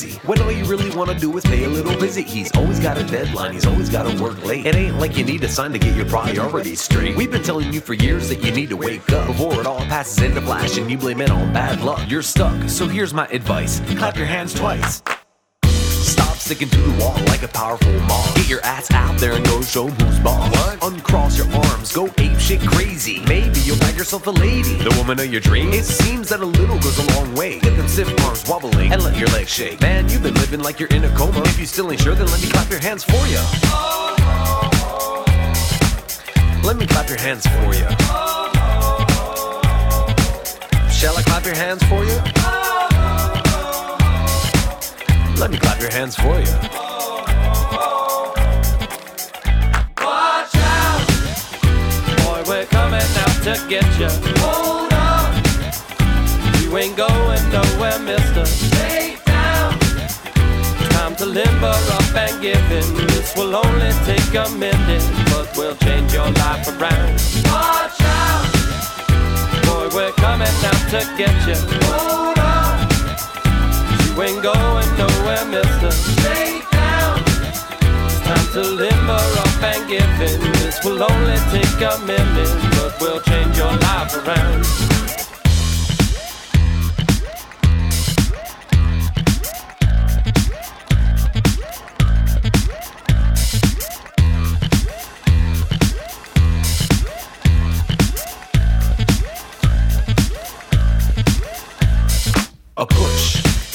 Busy. 0.00 0.18
When 0.26 0.40
all 0.42 0.52
you 0.52 0.64
really 0.64 0.94
want 0.96 1.10
to 1.10 1.18
do 1.18 1.36
is 1.36 1.44
pay 1.44 1.64
a 1.64 1.68
little 1.68 1.96
visit. 1.98 2.26
He's 2.26 2.50
always 2.56 2.80
got 2.80 2.98
a 2.98 3.04
deadline, 3.04 3.52
he's 3.52 3.66
always 3.66 3.88
got 3.88 4.10
to 4.10 4.22
work 4.22 4.42
late. 4.44 4.66
It 4.66 4.74
ain't 4.74 4.98
like 4.98 5.16
you 5.16 5.24
need 5.24 5.42
a 5.44 5.48
sign 5.48 5.72
to 5.72 5.78
get 5.78 5.96
your 5.96 6.06
priorities 6.06 6.80
straight. 6.80 7.16
We've 7.16 7.30
been 7.30 7.42
telling 7.42 7.72
you 7.72 7.80
for 7.80 7.94
years 7.94 8.28
that 8.28 8.42
you 8.42 8.52
need 8.52 8.68
to 8.70 8.76
wake 8.76 9.10
up 9.12 9.26
before 9.26 9.60
it 9.60 9.66
all 9.66 9.80
passes 9.80 10.18
into 10.22 10.40
flash 10.40 10.78
and 10.78 10.90
you 10.90 10.98
blame 10.98 11.20
it 11.20 11.30
on 11.30 11.52
bad 11.52 11.80
luck. 11.80 12.10
You're 12.10 12.22
stuck, 12.22 12.68
so 12.68 12.88
here's 12.88 13.14
my 13.14 13.26
advice 13.28 13.80
clap 13.96 14.16
your 14.16 14.26
hands 14.26 14.54
twice. 14.54 15.02
Sticking 16.50 16.68
to 16.70 16.78
the 16.78 16.98
wall 16.98 17.14
like 17.26 17.44
a 17.44 17.48
powerful 17.48 17.92
mob. 18.08 18.34
Get 18.34 18.48
your 18.48 18.60
ass 18.62 18.90
out 18.90 19.16
there 19.20 19.34
and 19.34 19.44
go 19.44 19.62
show 19.62 19.86
who's 19.86 20.18
boss. 20.18 20.50
What? 20.50 20.82
Uncross 20.82 21.38
your 21.38 21.46
arms, 21.54 21.92
go 21.92 22.08
ape 22.18 22.40
shit 22.40 22.60
crazy. 22.62 23.20
Maybe 23.26 23.60
you'll 23.60 23.76
find 23.76 23.96
yourself 23.96 24.26
a 24.26 24.32
lady, 24.32 24.74
the 24.82 24.92
woman 24.98 25.20
of 25.20 25.30
your 25.30 25.40
dreams. 25.40 25.76
It 25.76 25.84
seems 25.84 26.28
that 26.30 26.40
a 26.40 26.44
little 26.44 26.76
goes 26.80 26.98
a 26.98 27.06
long 27.14 27.32
way. 27.36 27.60
Get 27.60 27.76
them 27.76 27.86
stiff 27.86 28.08
arms 28.24 28.42
wobbling 28.48 28.92
and 28.92 29.00
let 29.04 29.16
your 29.16 29.28
legs 29.28 29.48
shake. 29.48 29.80
Man, 29.80 30.08
you've 30.08 30.24
been 30.24 30.34
living 30.34 30.58
like 30.58 30.80
you're 30.80 30.88
in 30.88 31.04
a 31.04 31.16
coma. 31.16 31.40
If 31.42 31.56
you 31.56 31.66
still 31.66 31.88
ain't 31.92 32.00
sure, 32.00 32.16
then 32.16 32.26
let 32.26 32.42
me 32.42 32.48
clap 32.48 32.68
your 32.68 32.80
hands 32.80 33.04
for 33.04 33.24
you. 33.28 33.38
Let 36.64 36.76
me 36.76 36.86
clap 36.88 37.08
your 37.08 37.20
hands 37.20 37.46
for 37.46 37.74
you. 37.78 37.86
Shall 40.90 41.16
I 41.16 41.22
clap 41.22 41.44
your 41.44 41.54
hands 41.54 41.84
for 41.84 42.04
you? 42.04 42.59
Let 45.40 45.50
me 45.52 45.56
clap 45.56 45.80
your 45.80 45.90
hands 45.90 46.16
for 46.16 46.38
you. 46.38 46.52
Watch 49.96 50.54
out! 50.54 51.00
Boy, 52.20 52.42
we're 52.46 52.66
coming 52.66 53.00
out 53.00 53.36
to 53.44 53.56
get 53.66 53.88
you. 53.98 54.10
Hold 54.44 54.92
on! 54.92 55.32
You 56.60 56.76
ain't 56.76 56.94
going 56.94 57.42
nowhere, 57.50 57.98
mister. 58.00 58.44
Stay 58.44 59.16
down! 59.24 59.78
Time 60.90 61.16
to 61.16 61.24
limber 61.24 61.68
up 61.68 62.14
and 62.14 62.42
give 62.42 62.70
in. 62.70 63.06
This 63.06 63.34
will 63.34 63.56
only 63.56 63.92
take 64.04 64.34
a 64.34 64.46
minute, 64.50 65.02
but 65.32 65.56
we'll 65.56 65.76
change 65.76 66.12
your 66.12 66.30
life 66.32 66.68
around. 66.68 67.14
Watch 67.46 67.98
out! 68.02 68.44
Boy, 69.64 69.88
we're 69.96 70.12
coming 70.12 70.54
out 70.70 70.90
to 70.90 71.00
get 71.16 71.34
you. 71.48 71.56
Hold 71.88 72.36
on! 72.36 72.39
You 74.10 74.22
ain't 74.22 74.42
going 74.42 74.88
nowhere, 74.98 75.44
mister. 75.46 75.90
Stay 75.92 76.62
down! 76.72 77.22
It's 78.06 78.20
time 78.20 78.52
to 78.54 78.62
limber 78.62 79.12
up 79.12 79.62
and 79.62 79.88
give 79.88 80.02
in. 80.02 80.52
This 80.54 80.84
will 80.84 81.00
only 81.00 81.36
take 81.50 81.80
a 81.80 81.96
minute, 82.04 82.50
but 82.72 83.00
we'll 83.00 83.20
change 83.20 83.56
your 83.56 83.72
life 83.72 84.26
around. 84.26 84.99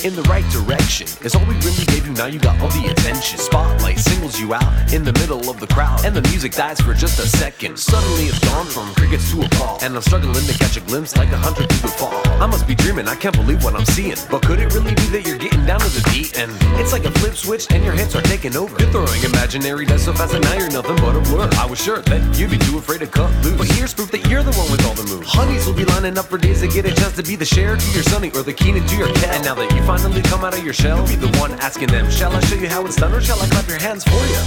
In 0.05 0.13
the 0.13 0.21
right 0.29 0.45
direction 0.53 1.07
is 1.25 1.33
all 1.33 1.43
we 1.49 1.55
really 1.65 1.83
gave 1.89 2.05
you. 2.05 2.13
Now 2.13 2.27
you 2.27 2.37
got 2.37 2.61
all 2.61 2.69
the 2.69 2.91
attention. 2.91 3.39
Spotlight 3.39 3.97
singles 3.97 4.39
you 4.39 4.53
out 4.53 4.93
in 4.93 5.03
the 5.03 5.11
middle 5.13 5.49
of 5.49 5.59
the 5.59 5.65
crowd, 5.65 6.05
and 6.05 6.15
the 6.15 6.21
music 6.29 6.51
dies 6.51 6.79
for 6.79 6.93
just 6.93 7.17
a 7.17 7.25
second. 7.25 7.79
Suddenly 7.79 8.25
it's 8.25 8.37
gone 8.45 8.67
from 8.67 8.93
crickets 8.93 9.31
to 9.31 9.41
a 9.41 9.49
call, 9.57 9.79
and 9.81 9.95
I'm 9.95 10.03
struggling 10.03 10.45
to 10.45 10.53
catch 10.59 10.77
a 10.77 10.81
glimpse 10.81 11.17
like 11.17 11.31
a 11.31 11.37
hundred 11.37 11.69
people 11.69 11.89
fall. 11.89 12.21
I 12.39 12.45
must 12.45 12.67
be 12.67 12.75
dreaming, 12.75 13.07
I 13.07 13.15
can't 13.15 13.35
believe 13.35 13.63
what 13.63 13.73
I'm 13.73 13.85
seeing. 13.97 14.13
But 14.29 14.43
could 14.45 14.59
it 14.59 14.75
really 14.75 14.93
be 14.93 15.09
that 15.09 15.25
you're 15.25 15.39
getting 15.39 15.65
down 15.65 15.79
to 15.79 15.89
the 15.89 16.07
beat? 16.13 16.37
And 16.37 16.51
it's 16.79 16.93
like 16.93 17.05
a 17.05 17.11
flip 17.17 17.33
switch, 17.33 17.65
and 17.71 17.83
your 17.83 17.93
hits 17.93 18.13
are 18.15 18.21
taking 18.21 18.55
over. 18.55 18.77
You're 18.77 18.91
throwing 18.91 19.23
imaginary 19.23 19.87
dice 19.87 20.05
so 20.05 20.13
fast, 20.13 20.35
and 20.35 20.43
now 20.45 20.53
you're 20.53 20.69
nothing 20.69 20.97
but 20.97 21.15
a 21.15 21.21
blur. 21.21 21.49
I 21.57 21.65
was 21.65 21.81
sure 21.81 22.03
that 22.03 22.21
you'd 22.37 22.51
be 22.51 22.59
too 22.59 22.77
afraid 22.77 22.99
to 22.99 23.07
cut 23.07 23.33
loose. 23.43 23.57
But 23.57 23.71
here's 23.71 23.95
proof 23.95 24.11
that 24.11 24.29
you're 24.29 24.43
the 24.43 24.53
one 24.53 24.69
with 24.69 24.85
all 24.85 24.93
the 24.93 25.09
moves. 25.09 25.25
Honeys 25.33 25.65
will 25.65 25.73
be 25.73 25.85
lining 25.85 26.15
up 26.19 26.25
for 26.25 26.37
days 26.37 26.61
to 26.61 26.67
get 26.67 26.85
a 26.85 26.93
chance 26.93 27.15
to 27.15 27.23
be 27.23 27.35
the 27.35 27.45
Cher 27.45 27.75
to 27.75 27.91
your 27.97 28.03
Sonny 28.03 28.29
or 28.37 28.43
the 28.43 28.53
Kenan 28.53 28.85
to 28.85 28.95
your 28.95 29.11
cat. 29.15 29.37
And 29.37 29.43
now 29.43 29.55
that 29.55 29.73
you 29.73 29.81
finally 29.97 30.21
come 30.23 30.43
out 30.43 30.53
of 30.57 30.63
your 30.63 30.73
shell, 30.73 31.07
be 31.07 31.15
the 31.15 31.29
one 31.39 31.51
asking 31.53 31.87
them, 31.87 32.09
Shall 32.09 32.31
I 32.33 32.39
show 32.41 32.55
you 32.55 32.67
how 32.67 32.85
it's 32.85 32.97
done, 32.97 33.13
or 33.13 33.21
shall 33.21 33.39
I 33.41 33.47
clap 33.47 33.67
your 33.67 33.79
hands 33.79 34.03
for 34.03 34.11
you? 34.11 34.41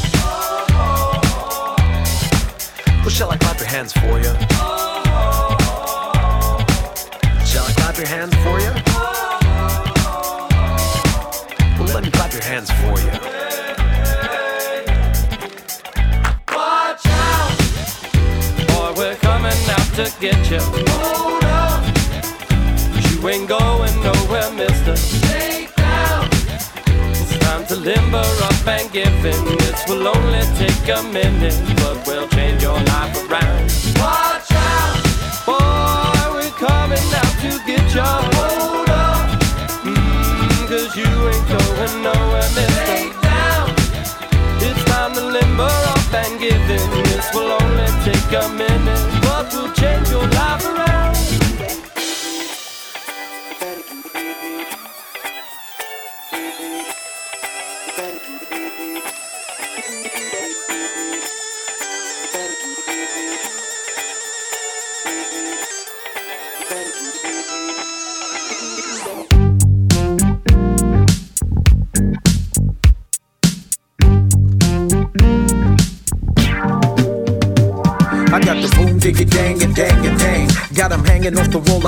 Or 3.07 3.11
shall 3.11 3.31
I 3.31 3.37
clap 3.39 3.59
your 3.59 3.67
hands 3.67 3.93
for 3.95 4.19
you? 4.19 4.33
Shall 7.47 7.65
I 7.65 7.73
clap 7.79 7.97
your 7.97 8.07
hands 8.07 8.35
for 8.45 8.61
you? 8.61 8.73
Well, 11.79 11.95
let 11.95 12.05
me 12.05 12.11
clap 12.11 12.33
your 12.33 12.43
hands 12.43 12.71
for 12.81 12.99
you. 13.01 13.11
Watch 16.55 17.07
out! 17.07 17.57
Boy, 18.69 18.93
we're 18.99 19.17
coming 19.17 19.61
out 19.77 19.89
to 19.97 20.13
get 20.21 20.51
you. 20.51 20.61
Hold 20.61 21.45
on! 21.45 21.79
You 23.11 23.29
ain't 23.29 23.49
going 23.49 24.03
nowhere, 24.03 24.51
mister. 24.53 25.28
Time 27.59 27.67
to 27.67 27.75
limber 27.75 28.19
up 28.19 28.67
and 28.69 28.89
give 28.93 29.25
in. 29.27 29.45
This 29.59 29.85
will 29.89 30.07
only 30.07 30.43
take 30.55 30.97
a 30.97 31.03
minute, 31.03 31.59
but 31.79 32.07
we'll 32.07 32.29
change 32.29 32.63
your 32.63 32.79
life 32.79 33.17
around. 33.29 33.65
Watch 33.99 34.53
out! 34.53 34.95
Boy, 35.45 36.35
we're 36.35 36.51
coming 36.55 37.03
out 37.19 37.35
to 37.43 37.51
get 37.67 37.83
you. 37.93 38.01
Hold 38.01 38.89
on! 38.89 39.39
Mm, 39.83 40.69
cause 40.69 40.95
you 40.95 41.11
ain't 41.11 41.49
going 41.51 42.03
nowhere, 42.05 42.49
mister. 42.55 43.21
Down! 43.23 43.75
It's 44.63 44.85
time 44.85 45.15
to 45.15 45.25
limber 45.25 45.65
up 45.65 46.15
and 46.15 46.39
give 46.39 46.55
in. 46.55 47.03
This 47.11 47.27
will 47.35 47.51
only 47.61 47.87
take 48.05 48.33
a 48.41 48.49
minute, 48.51 49.23
but 49.23 49.53
we'll 49.53 49.73
change 49.73 50.09
your 50.11 50.25
life 50.29 50.65
around. 50.65 50.88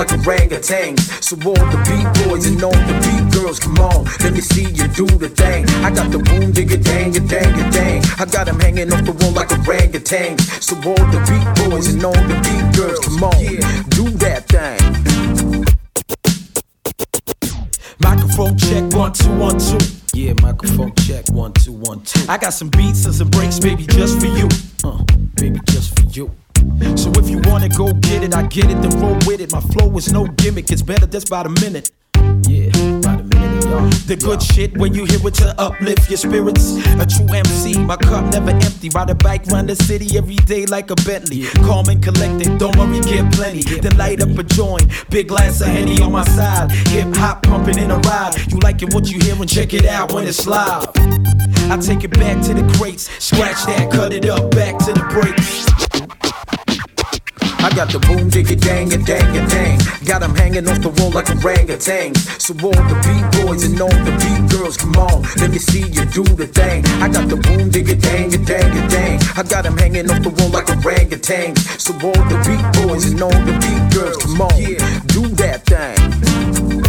Like 0.01 0.19
orangutans. 0.19 0.99
So 1.21 1.35
all 1.45 1.53
the 1.53 1.77
beat 1.85 2.25
boys 2.25 2.47
and 2.47 2.61
all 2.63 2.71
the 2.71 2.95
beat 3.05 3.33
girls, 3.33 3.59
come 3.59 3.77
on, 3.77 4.05
let 4.23 4.33
me 4.33 4.41
see 4.41 4.63
you 4.63 4.87
do 4.87 5.05
the 5.05 5.29
thing. 5.29 5.69
I 5.85 5.91
got 5.91 6.11
the 6.11 6.17
boom 6.17 6.51
diggy 6.51 6.83
dang 6.83 7.15
and 7.15 7.29
dang 7.29 7.53
and 7.61 7.71
dang. 7.71 8.01
I 8.17 8.25
got 8.25 8.47
'em 8.47 8.59
hanging 8.59 8.91
off 8.91 9.05
the 9.05 9.11
wall 9.11 9.31
like 9.31 9.49
orangutans. 9.49 10.41
So 10.61 10.75
all 10.89 11.05
the 11.13 11.19
beat 11.29 11.69
boys 11.69 11.87
and 11.93 12.03
all 12.03 12.21
the 12.31 12.37
beat 12.45 12.65
girls, 12.75 12.99
come 13.05 13.23
on, 13.23 13.41
do 13.97 14.05
that 14.25 14.41
thing. 14.49 14.81
Microphone 17.99 18.57
check 18.57 18.83
one 18.93 19.13
two 19.13 19.33
one 19.37 19.59
two. 19.59 19.77
Yeah, 20.13 20.33
microphone 20.41 20.93
check 21.05 21.29
one 21.29 21.53
two 21.53 21.73
one 21.73 22.01
two. 22.01 22.25
I 22.27 22.37
got 22.39 22.53
some 22.53 22.69
beats 22.69 23.05
and 23.05 23.13
some 23.13 23.29
breaks, 23.29 23.59
baby, 23.59 23.85
just 23.85 24.19
for 24.19 24.25
you. 24.25 24.49
Uh, 24.83 25.03
baby, 25.35 25.59
just 25.67 25.89
for 25.95 26.07
you. 26.07 26.31
So 26.97 27.11
if 27.11 27.29
you 27.29 27.39
wanna 27.45 27.69
go 27.69 27.93
get 27.93 28.23
it, 28.23 28.35
I 28.35 28.43
get 28.47 28.69
it, 28.69 28.81
then 28.81 28.99
roll 28.99 29.17
with 29.25 29.41
it. 29.41 29.51
My 29.51 29.61
flow 29.61 29.95
is 29.97 30.11
no 30.11 30.25
gimmick, 30.25 30.71
it's 30.71 30.81
better 30.81 31.07
just 31.07 31.29
by 31.29 31.43
the 31.43 31.49
minute. 31.61 31.91
Yeah, 32.47 32.71
by 33.01 33.15
the 33.15 33.23
minute, 33.23 33.63
y'all. 33.65 33.87
The 34.07 34.15
good 34.15 34.41
shit 34.41 34.77
when 34.77 34.93
you 34.93 35.05
hear 35.05 35.25
it 35.25 35.33
to 35.35 35.55
uplift 35.59 36.09
your 36.09 36.17
spirits. 36.17 36.77
A 36.99 37.05
true 37.05 37.33
MC, 37.33 37.77
my 37.79 37.97
cup 37.97 38.25
never 38.33 38.51
empty. 38.51 38.89
Ride 38.89 39.09
a 39.09 39.15
bike 39.15 39.45
round 39.47 39.69
the 39.69 39.75
city 39.75 40.17
every 40.17 40.35
day 40.35 40.65
like 40.65 40.91
a 40.91 40.95
Bentley. 40.95 41.43
Calm 41.65 41.87
and 41.87 42.01
collected, 42.03 42.57
don't 42.57 42.75
worry, 42.77 42.99
get 43.01 43.31
plenty. 43.33 43.61
Then 43.79 43.97
light 43.97 44.21
up 44.21 44.37
a 44.37 44.43
joint, 44.43 44.87
big 45.09 45.27
glass 45.27 45.61
of 45.61 45.67
Henny 45.67 46.01
on 46.01 46.11
my 46.11 46.25
side. 46.25 46.71
Hip 46.89 47.15
hop 47.15 47.43
pumping 47.43 47.77
in 47.77 47.91
a 47.91 47.97
ride. 47.99 48.33
You 48.51 48.59
liking 48.59 48.89
what 48.89 49.09
you 49.09 49.19
hear 49.19 49.35
and 49.35 49.49
check 49.49 49.73
it 49.73 49.85
out 49.85 50.11
when 50.13 50.27
it's 50.27 50.45
live. 50.47 50.89
I 51.69 51.77
take 51.77 52.03
it 52.03 52.11
back 52.11 52.43
to 52.45 52.53
the 52.53 52.69
crates, 52.77 53.09
scratch 53.23 53.65
that, 53.65 53.91
cut 53.91 54.13
it 54.13 54.25
up, 54.25 54.51
back 54.51 54.77
to 54.79 54.93
the 54.93 55.03
breaks. 55.09 55.90
I 57.71 57.73
got 57.73 57.89
the 57.89 57.99
boom 57.99 58.29
diggy 58.29 58.59
dang 58.59 58.91
and 58.91 59.05
dang 59.05 59.37
and 59.37 59.49
dang. 59.49 59.79
Got 60.03 60.23
'em 60.23 60.35
hanging 60.35 60.67
off 60.67 60.81
the 60.81 60.89
wall 60.89 61.09
like 61.11 61.27
orangutans. 61.27 62.19
So 62.37 62.51
all 62.67 62.75
the 62.91 62.97
beat 63.07 63.25
boys 63.39 63.63
and 63.63 63.79
all 63.79 63.95
the 64.07 64.11
beat 64.19 64.43
girls, 64.51 64.75
come 64.75 64.97
on, 64.97 65.23
let 65.39 65.51
me 65.51 65.57
see 65.57 65.87
you 65.87 66.03
do 66.03 66.23
the 66.35 66.47
thing. 66.47 66.83
I 66.99 67.07
got 67.07 67.29
the 67.29 67.37
boom 67.37 67.71
diggy 67.71 67.95
dang 67.95 68.33
and 68.35 68.45
dang 68.45 68.71
and 68.75 68.91
dang. 68.91 69.19
I 69.37 69.43
got 69.43 69.65
'em 69.65 69.77
hanging 69.77 70.11
off 70.11 70.21
the 70.21 70.31
wall 70.31 70.49
like 70.49 70.67
orangutans. 70.67 71.59
So 71.79 71.93
all 71.93 72.23
the 72.27 72.37
beat 72.43 72.67
boys 72.83 73.05
and 73.05 73.21
all 73.21 73.39
the 73.47 73.55
beat 73.63 73.83
girls, 73.95 74.17
come 74.17 74.41
on, 74.41 74.51
do 75.15 75.21
that 75.39 75.63
thing. 75.65 76.83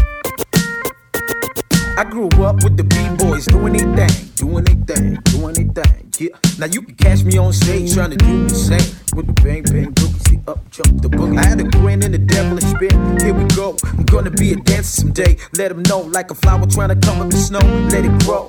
I 1.97 2.05
grew 2.05 2.27
up 2.43 2.65
with 2.65 2.77
the 2.77 2.83
B-boys 2.83 3.47
doing 3.47 3.75
their 3.75 4.09
thing, 4.09 4.31
doing 4.35 4.65
their 4.65 4.97
thing, 4.97 5.19
doing 5.31 5.55
their 5.55 5.85
thing. 5.85 6.12
Now 6.59 6.67
you 6.67 6.83
can 6.83 6.95
catch 6.95 7.25
me 7.25 7.39
on 7.39 7.53
stage 7.53 7.95
trying 7.95 8.11
to 8.11 8.17
do 8.17 8.45
the 8.45 8.55
same 8.55 8.97
with 9.17 9.27
the 9.27 9.33
bang 9.43 9.63
bang 9.65 9.93
boogie. 9.93 10.29
See 10.29 10.41
up 10.47 10.71
jump 10.71 11.03
the 11.03 11.09
boogie. 11.09 11.39
I 11.39 11.47
had 11.47 11.61
a 11.61 11.65
grin 11.65 12.03
and 12.03 12.15
a 12.15 12.19
devilish 12.19 12.65
spit. 12.65 12.93
Here 13.23 13.35
we 13.35 13.45
go. 13.57 13.77
I'm 13.85 14.05
gonna 14.05 14.31
be 14.31 14.53
a 14.53 14.57
dancer 14.57 15.03
someday. 15.03 15.37
Let 15.57 15.69
them 15.69 15.83
know 15.89 16.01
like 16.01 16.31
a 16.31 16.35
flower 16.35 16.67
trying 16.67 16.91
to 16.91 17.07
come 17.07 17.21
up 17.21 17.31
the 17.31 17.37
snow. 17.37 17.61
Let 17.91 18.05
it 18.05 18.25
grow. 18.25 18.47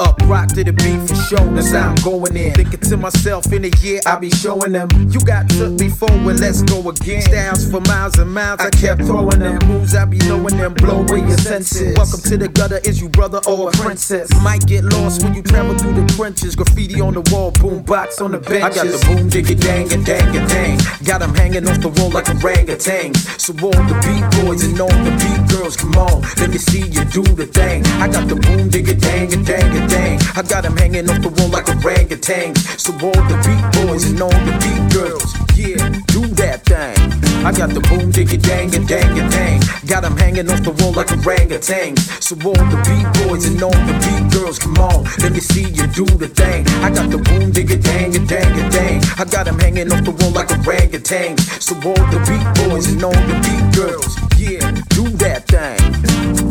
Up 0.00 0.17
rock 0.28 0.48
to 0.48 0.62
the 0.62 0.72
beat 0.72 1.00
for 1.08 1.16
sure. 1.16 1.46
That's 1.54 1.72
how 1.72 1.90
I'm 1.90 1.96
going 2.04 2.36
in. 2.36 2.54
Thinking 2.54 2.80
to 2.80 2.96
myself 2.96 3.50
in 3.52 3.64
a 3.64 3.72
year 3.80 4.00
I'll 4.06 4.20
be 4.20 4.30
showing 4.30 4.72
them. 4.72 4.88
You 5.08 5.20
got 5.20 5.48
took 5.48 5.76
before, 5.78 6.12
well 6.22 6.36
let's 6.36 6.62
go 6.62 6.88
again. 6.88 7.22
Styles 7.22 7.70
for 7.70 7.80
miles 7.80 8.18
and 8.18 8.32
miles. 8.32 8.60
I 8.60 8.70
kept 8.70 9.02
throwing 9.02 9.40
them 9.40 9.58
moves. 9.66 9.94
I 9.94 10.04
be 10.04 10.18
knowing 10.28 10.56
them. 10.56 10.74
Blow 10.74 11.02
away 11.02 11.20
your 11.20 11.38
senses. 11.38 11.96
Welcome 11.96 12.20
to 12.20 12.36
the 12.36 12.48
gutter. 12.48 12.78
Is 12.84 13.00
you 13.00 13.08
brother 13.08 13.40
or 13.48 13.70
a 13.70 13.72
princess? 13.72 14.28
Might 14.42 14.66
get 14.66 14.84
lost 14.84 15.24
when 15.24 15.34
you 15.34 15.42
travel 15.42 15.76
through 15.76 15.94
the 15.94 16.06
trenches. 16.14 16.54
Graffiti 16.54 17.00
on 17.00 17.14
the 17.14 17.24
wall, 17.32 17.50
boom 17.52 17.82
box 17.82 18.20
on 18.20 18.32
the 18.32 18.38
benches. 18.38 18.78
I 18.78 18.84
got 18.84 18.86
the 18.86 19.00
boom 19.06 19.30
diggy 19.30 19.58
dang 19.58 19.92
and 19.92 20.04
dang 20.04 20.36
and 20.36 20.48
dang. 20.48 20.78
Got 21.04 21.20
them 21.20 21.34
hanging 21.34 21.66
off 21.66 21.80
the 21.80 21.88
wall 21.88 22.10
like 22.10 22.28
a 22.28 22.34
orangutans. 22.34 23.16
So 23.40 23.52
all 23.64 23.70
the 23.70 23.96
beat 24.04 24.44
boys 24.44 24.62
and 24.64 24.78
all 24.80 24.88
the 24.88 25.12
beat 25.16 25.56
girls, 25.56 25.76
come 25.76 25.94
on. 25.96 26.22
Let 26.38 26.50
me 26.50 26.58
see 26.58 26.82
you 26.82 27.04
do 27.06 27.22
the 27.22 27.46
thing. 27.46 27.84
I 28.02 28.08
got 28.08 28.28
the 28.28 28.36
boom 28.36 28.68
diggy 28.70 29.00
dang 29.00 29.32
and 29.32 29.46
dang 29.46 29.76
and 29.76 29.88
dang. 29.88 30.17
I 30.36 30.42
got 30.42 30.62
them 30.62 30.76
hanging 30.76 31.08
off 31.10 31.20
the 31.22 31.28
wall 31.28 31.48
like 31.48 31.66
orangutans. 31.66 32.58
So 32.78 32.92
all 32.92 33.22
the 33.30 33.36
beat 33.44 33.86
boys 33.86 34.04
and 34.10 34.20
all 34.20 34.30
the 34.30 34.54
beat 34.62 34.84
girls, 34.92 35.34
yeah, 35.56 35.78
do 36.08 36.26
that 36.38 36.64
thing. 36.64 36.96
I 37.44 37.52
got 37.52 37.70
the 37.70 37.80
boom 37.80 38.10
diggy 38.10 38.40
dang 38.40 38.74
and 38.74 38.86
dang 38.86 39.18
and 39.18 39.30
dang. 39.30 39.60
Got 39.86 40.02
them 40.02 40.16
hanging 40.16 40.50
off 40.50 40.62
the 40.62 40.70
wall 40.82 40.92
like 40.92 41.08
orangutans. 41.08 41.98
So 42.22 42.34
all 42.44 42.54
the 42.54 42.78
beat 42.86 43.08
boys 43.26 43.46
and 43.46 43.62
all 43.62 43.70
the 43.70 43.94
beat 44.02 44.32
girls, 44.32 44.58
come 44.58 44.76
on, 44.78 45.04
let 45.22 45.32
me 45.32 45.40
see 45.40 45.68
you 45.68 45.86
do 45.88 46.04
the 46.04 46.28
thing. 46.28 46.66
I 46.82 46.90
got 46.90 47.10
the 47.10 47.18
boom 47.18 47.52
diggy 47.52 47.82
dang 47.82 48.14
and 48.14 48.28
dang 48.28 48.58
and 48.58 48.72
dang. 48.72 49.02
I 49.18 49.24
got 49.24 49.46
them 49.46 49.58
hanging 49.58 49.90
off 49.92 50.04
the 50.04 50.12
wall 50.12 50.32
like 50.32 50.48
orangutans. 50.48 51.40
So 51.62 51.74
all 51.76 52.02
the 52.10 52.20
beat 52.28 52.48
boys 52.66 52.90
and 52.90 53.02
all 53.02 53.12
the 53.12 53.36
beat 53.44 53.66
girls, 53.74 54.14
yeah, 54.38 54.70
do 54.90 55.04
that 55.22 55.46
thing. 55.46 56.47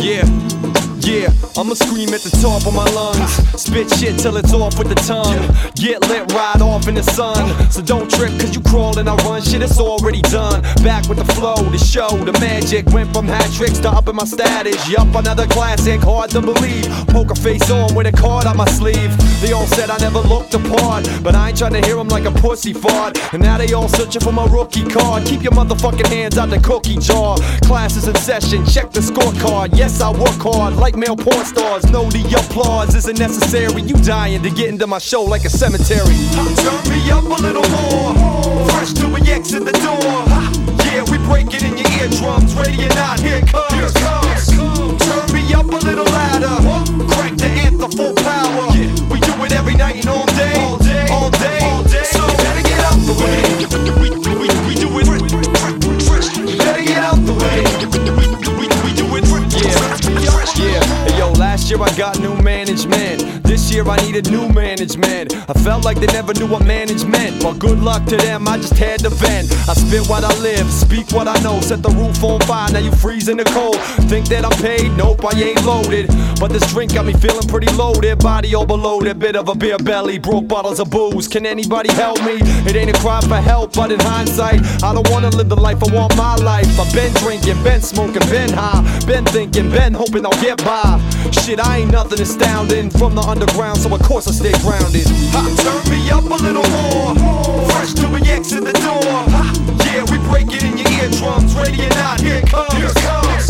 Yeah, 0.00 0.24
yeah, 1.00 1.28
I'ma 1.58 1.74
scream 1.74 2.14
at 2.14 2.22
the 2.22 2.30
top 2.40 2.66
of 2.66 2.74
my 2.74 2.84
lungs. 2.94 3.55
Spit 3.76 3.98
shit 3.98 4.18
till 4.18 4.38
it's 4.38 4.54
off 4.54 4.78
with 4.78 4.88
the 4.88 4.94
tongue. 4.94 5.36
Get 5.74 6.00
lit 6.08 6.32
right 6.32 6.62
off 6.62 6.88
in 6.88 6.94
the 6.94 7.02
sun. 7.02 7.44
So 7.70 7.82
don't 7.82 8.10
trip 8.10 8.30
cause 8.40 8.54
you 8.54 8.62
crawl 8.62 8.98
and 8.98 9.06
I 9.06 9.14
run. 9.16 9.42
Shit, 9.42 9.60
it's 9.60 9.78
already 9.78 10.22
done. 10.22 10.62
Back 10.82 11.10
with 11.10 11.18
the 11.18 11.30
flow, 11.34 11.56
the 11.56 11.76
show, 11.76 12.08
the 12.24 12.32
magic. 12.40 12.86
Went 12.86 13.12
from 13.12 13.26
hat 13.26 13.52
tricks 13.52 13.78
to 13.80 13.90
up 13.90 14.08
in 14.08 14.16
my 14.16 14.24
status. 14.24 14.88
Yup, 14.88 15.14
another 15.14 15.46
classic, 15.48 16.00
hard 16.00 16.30
to 16.30 16.40
believe. 16.40 16.88
Poker 17.08 17.34
face 17.34 17.70
on 17.70 17.94
with 17.94 18.06
a 18.06 18.12
card 18.12 18.46
on 18.46 18.56
my 18.56 18.64
sleeve. 18.64 19.12
They 19.42 19.52
all 19.52 19.66
said 19.66 19.90
I 19.90 19.98
never 19.98 20.20
looked 20.20 20.54
apart. 20.54 21.06
But 21.22 21.34
I 21.34 21.50
ain't 21.50 21.58
trying 21.58 21.74
to 21.74 21.84
hear 21.84 21.96
them 21.96 22.08
like 22.08 22.24
a 22.24 22.32
pussy 22.32 22.72
fart. 22.72 23.18
And 23.34 23.42
now 23.42 23.58
they 23.58 23.74
all 23.74 23.88
searching 23.88 24.22
for 24.22 24.32
my 24.32 24.46
rookie 24.46 24.88
card. 24.88 25.26
Keep 25.26 25.42
your 25.42 25.52
motherfucking 25.52 26.06
hands 26.06 26.38
out 26.38 26.48
the 26.48 26.60
cookie 26.60 26.96
jar. 26.96 27.36
Classes 27.68 28.08
in 28.08 28.14
session, 28.14 28.64
check 28.64 28.90
the 28.90 29.00
scorecard. 29.00 29.76
Yes, 29.76 30.00
I 30.00 30.10
work 30.12 30.40
hard 30.40 30.76
like 30.76 30.96
male 30.96 31.16
porn 31.16 31.44
stars. 31.44 31.84
No, 31.90 32.08
the 32.08 32.24
applause 32.40 32.94
isn't 32.94 33.18
necessary. 33.18 33.65
You 33.74 33.96
dying 34.02 34.42
to 34.42 34.50
get 34.50 34.68
into 34.68 34.86
my 34.86 34.98
show 34.98 35.22
like 35.22 35.44
a 35.44 35.50
cemetery. 35.50 36.14
Turn 36.62 36.88
me 36.88 37.10
up 37.10 37.24
a 37.24 37.42
little 37.42 37.66
more. 37.70 38.14
Fresh 38.70 38.94
till 38.94 39.10
we 39.10 39.20
exit 39.30 39.64
the 39.64 39.72
door. 39.72 39.98
Yeah, 40.86 41.02
we 41.10 41.18
break 41.26 41.52
it 41.52 41.62
in 41.62 41.76
your 41.76 41.90
eardrums. 41.98 42.54
Ready 42.54 42.86
or 42.86 42.94
not, 42.94 43.20
here 43.20 43.36
it 43.36 43.46
comes. 43.46 43.72
Here 43.74 43.86
it 43.86 43.94
comes. 43.94 44.46
Turn 45.02 45.34
me 45.34 45.52
up 45.52 45.66
a 45.66 45.78
little 45.84 46.06
louder. 46.06 46.56
Crank 47.10 47.38
the 47.38 47.46
anthem 47.46 47.90
full 47.90 48.14
power. 48.14 48.70
We 49.10 49.20
do 49.20 49.34
it 49.44 49.52
every 49.52 49.74
night 49.74 49.96
and 49.96 50.08
all 50.08 50.26
day. 50.34 50.54
All 50.56 50.78
day. 50.78 51.06
All 51.10 51.30
day. 51.30 51.58
All 51.62 51.82
day. 51.82 52.04
So 52.04 52.26
better 52.26 52.62
get 52.62 52.80
out 52.86 52.98
the 53.02 53.14
way. 53.18 53.42
We, 54.02 54.08
we, 54.34 54.48
we 54.66 54.74
do 54.74 54.88
it. 54.98 55.06
fresh. 56.06 56.30
Better 56.58 56.82
get 56.82 57.02
out 57.02 57.18
the 57.26 57.34
way. 57.34 57.62
We, 57.92 57.98
we, 58.58 58.66
we 58.82 58.90
do 58.94 59.06
it. 59.14 59.26
Yeah. 59.62 60.06
Yeah. 60.56 60.80
Hey, 61.04 61.18
yo, 61.18 61.32
last 61.32 61.68
year 61.68 61.82
I 61.82 61.94
got 61.96 62.18
new 62.18 62.34
management. 62.40 63.45
This 63.56 63.72
year 63.72 63.88
I 63.88 63.96
needed 64.04 64.30
new 64.30 64.50
management. 64.50 65.34
I 65.48 65.54
felt 65.54 65.82
like 65.82 65.98
they 65.98 66.08
never 66.08 66.34
knew 66.34 66.46
what 66.46 66.66
management. 66.66 67.42
But 67.42 67.58
good 67.58 67.78
luck 67.78 68.04
to 68.04 68.16
them, 68.18 68.46
I 68.46 68.58
just 68.58 68.74
had 68.74 69.00
to 69.00 69.08
vent. 69.08 69.50
I 69.66 69.72
spit 69.72 70.06
what 70.10 70.24
I 70.24 70.38
live, 70.42 70.70
speak 70.70 71.10
what 71.12 71.26
I 71.26 71.40
know. 71.40 71.62
Set 71.62 71.82
the 71.82 71.88
roof 71.88 72.22
on 72.22 72.38
fire, 72.40 72.70
now 72.70 72.80
you 72.80 72.92
freeze 72.92 73.30
in 73.30 73.38
the 73.38 73.44
cold. 73.44 73.80
Think 74.10 74.28
that 74.28 74.44
I'm 74.44 74.52
paid? 74.60 74.94
Nope, 74.98 75.24
I 75.24 75.40
ain't 75.40 75.64
loaded. 75.64 76.08
But 76.38 76.52
this 76.52 76.70
drink 76.70 76.92
got 76.92 77.06
me 77.06 77.14
feeling 77.14 77.48
pretty 77.48 77.72
loaded. 77.72 78.18
Body 78.18 78.54
all 78.54 78.66
bloated, 78.66 79.18
bit 79.18 79.36
of 79.36 79.48
a 79.48 79.54
beer 79.54 79.78
belly. 79.78 80.18
Broke 80.18 80.46
bottles 80.46 80.78
of 80.78 80.90
booze. 80.90 81.26
Can 81.26 81.46
anybody 81.46 81.90
help 81.94 82.22
me? 82.26 82.36
It 82.68 82.76
ain't 82.76 82.90
a 82.94 83.00
cry 83.00 83.22
for 83.22 83.40
help, 83.40 83.72
but 83.72 83.90
in 83.90 84.00
hindsight, 84.00 84.60
I 84.84 84.92
don't 84.92 85.08
wanna 85.08 85.30
live 85.30 85.48
the 85.48 85.56
life 85.56 85.82
I 85.82 85.94
want 85.94 86.14
my 86.14 86.36
life. 86.36 86.68
I've 86.78 86.92
been 86.92 87.12
drinking, 87.24 87.62
been 87.64 87.80
smoking, 87.80 88.28
been 88.28 88.52
high, 88.52 88.84
been 89.06 89.24
thinking, 89.24 89.70
been 89.70 89.94
hoping 89.94 90.26
I'll 90.26 90.42
get 90.42 90.62
by. 90.62 91.00
Shit, 91.32 91.58
I 91.58 91.78
ain't 91.78 91.90
nothing 91.90 92.20
astounding 92.20 92.90
from 92.90 93.14
the 93.14 93.45
underground, 93.46 93.78
so 93.78 93.94
of 93.94 94.02
course 94.02 94.28
I 94.28 94.32
stay 94.32 94.52
grounded. 94.62 95.06
Ha, 95.32 95.42
turn 95.62 95.92
me 95.92 96.10
up 96.10 96.24
a 96.24 96.42
little 96.42 96.66
more, 96.70 97.14
fresh 97.70 97.94
till 97.94 98.10
we 98.10 98.20
exit 98.22 98.64
the 98.64 98.72
door. 98.72 99.02
Ha, 99.02 99.52
yeah, 99.84 100.04
we 100.10 100.18
break 100.28 100.48
it 100.52 100.64
in 100.64 100.78
your 100.78 100.90
eardrums, 101.02 101.54
ready 101.54 101.86
or 101.86 101.90
not, 101.90 102.20
here 102.20 102.42
comes. 102.42 102.72
Here 102.74 102.92
comes. 102.94 103.46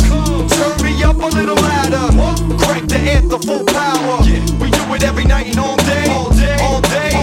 Turn 0.53 0.77
me 0.85 1.03
up 1.03 1.17
a 1.17 1.27
little 1.27 1.57
louder, 1.57 2.13
crank 2.59 2.89
the 2.89 2.99
anthem 2.99 3.43
full 3.43 3.65
power. 3.65 4.21
We 4.61 4.71
do 4.71 4.95
it 4.95 5.03
every 5.05 5.25
night 5.25 5.49
and 5.49 5.59
all 5.59 5.77
day, 5.77 6.07
all 6.11 6.31
day, 6.31 6.57
all 6.61 6.81
day. 6.81 7.16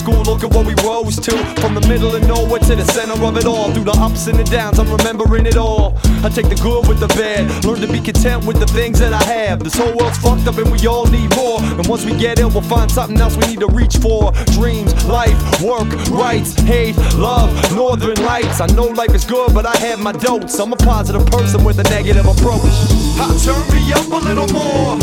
School, 0.00 0.19
look 0.30 0.44
at 0.44 0.54
what 0.54 0.64
we 0.64 0.74
rose 0.86 1.16
to. 1.16 1.32
From 1.60 1.74
the 1.74 1.84
middle 1.88 2.14
of 2.14 2.22
nowhere 2.26 2.60
to 2.60 2.76
the 2.76 2.84
center 2.84 3.18
of 3.24 3.36
it 3.36 3.46
all. 3.46 3.72
Through 3.72 3.84
the 3.84 3.98
ups 3.98 4.28
and 4.28 4.38
the 4.38 4.44
downs, 4.44 4.78
I'm 4.78 4.90
remembering 4.90 5.44
it 5.44 5.56
all. 5.56 5.98
I 6.22 6.28
take 6.28 6.48
the 6.48 6.54
good 6.54 6.86
with 6.86 7.00
the 7.00 7.08
bad. 7.08 7.64
Learn 7.64 7.80
to 7.80 7.88
be 7.88 8.00
content 8.00 8.44
with 8.44 8.60
the 8.60 8.66
things 8.66 9.00
that 9.00 9.12
I 9.12 9.22
have. 9.24 9.58
This 9.60 9.74
whole 9.74 9.94
world's 9.96 10.18
fucked 10.18 10.46
up 10.46 10.56
and 10.58 10.70
we 10.70 10.78
all 10.86 11.06
need 11.06 11.34
more. 11.34 11.58
And 11.60 11.86
once 11.88 12.04
we 12.04 12.16
get 12.16 12.38
it, 12.38 12.46
we'll 12.46 12.62
find 12.62 12.90
something 12.90 13.18
else 13.18 13.36
we 13.36 13.46
need 13.48 13.60
to 13.60 13.66
reach 13.66 13.96
for. 13.96 14.30
Dreams, 14.54 14.94
life, 15.06 15.38
work, 15.60 15.90
rights, 16.10 16.54
hate, 16.60 16.96
love, 17.18 17.50
northern 17.74 18.22
lights. 18.24 18.60
I 18.60 18.66
know 18.66 18.86
life 18.86 19.14
is 19.14 19.24
good, 19.24 19.52
but 19.52 19.66
I 19.66 19.76
have 19.78 19.98
my 19.98 20.12
doubts. 20.12 20.58
I'm 20.60 20.72
a 20.72 20.76
positive 20.76 21.26
person 21.26 21.64
with 21.64 21.80
a 21.80 21.84
negative 21.90 22.26
approach. 22.26 22.76
Ha, 23.18 23.26
turn 23.42 23.62
me 23.74 23.92
up 23.92 24.06
a 24.06 24.20
little 24.28 24.48
more. 24.54 24.94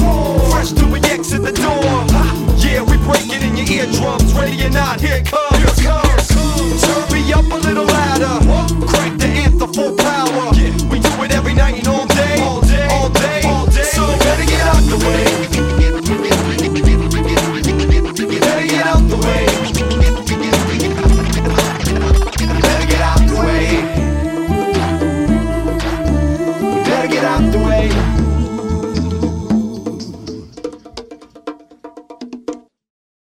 Fresh 0.51 0.71
we 0.88 0.99
exit 1.09 1.41
the 1.43 1.51
door. 1.51 2.47
Yeah, 2.57 2.82
we 2.82 2.97
break 3.05 3.28
it 3.30 3.43
in 3.43 3.55
your 3.55 3.69
eardrums. 3.69 4.34
Ready 4.34 4.63
or 4.65 4.69
not, 4.69 4.99
here 4.99 5.16
here 5.18 5.26
comes. 5.26 5.80
Here 5.80 5.89
comes. 5.89 6.82
Turn 6.82 7.11
me 7.11 7.34
up 7.34 7.45
a 7.51 7.55
little 7.55 7.86
louder. 7.86 8.86
Crank 8.86 9.20
the 9.20 9.26
anthem 9.26 9.74
full 9.74 9.95
power. 9.95 10.53
Get 10.53 10.76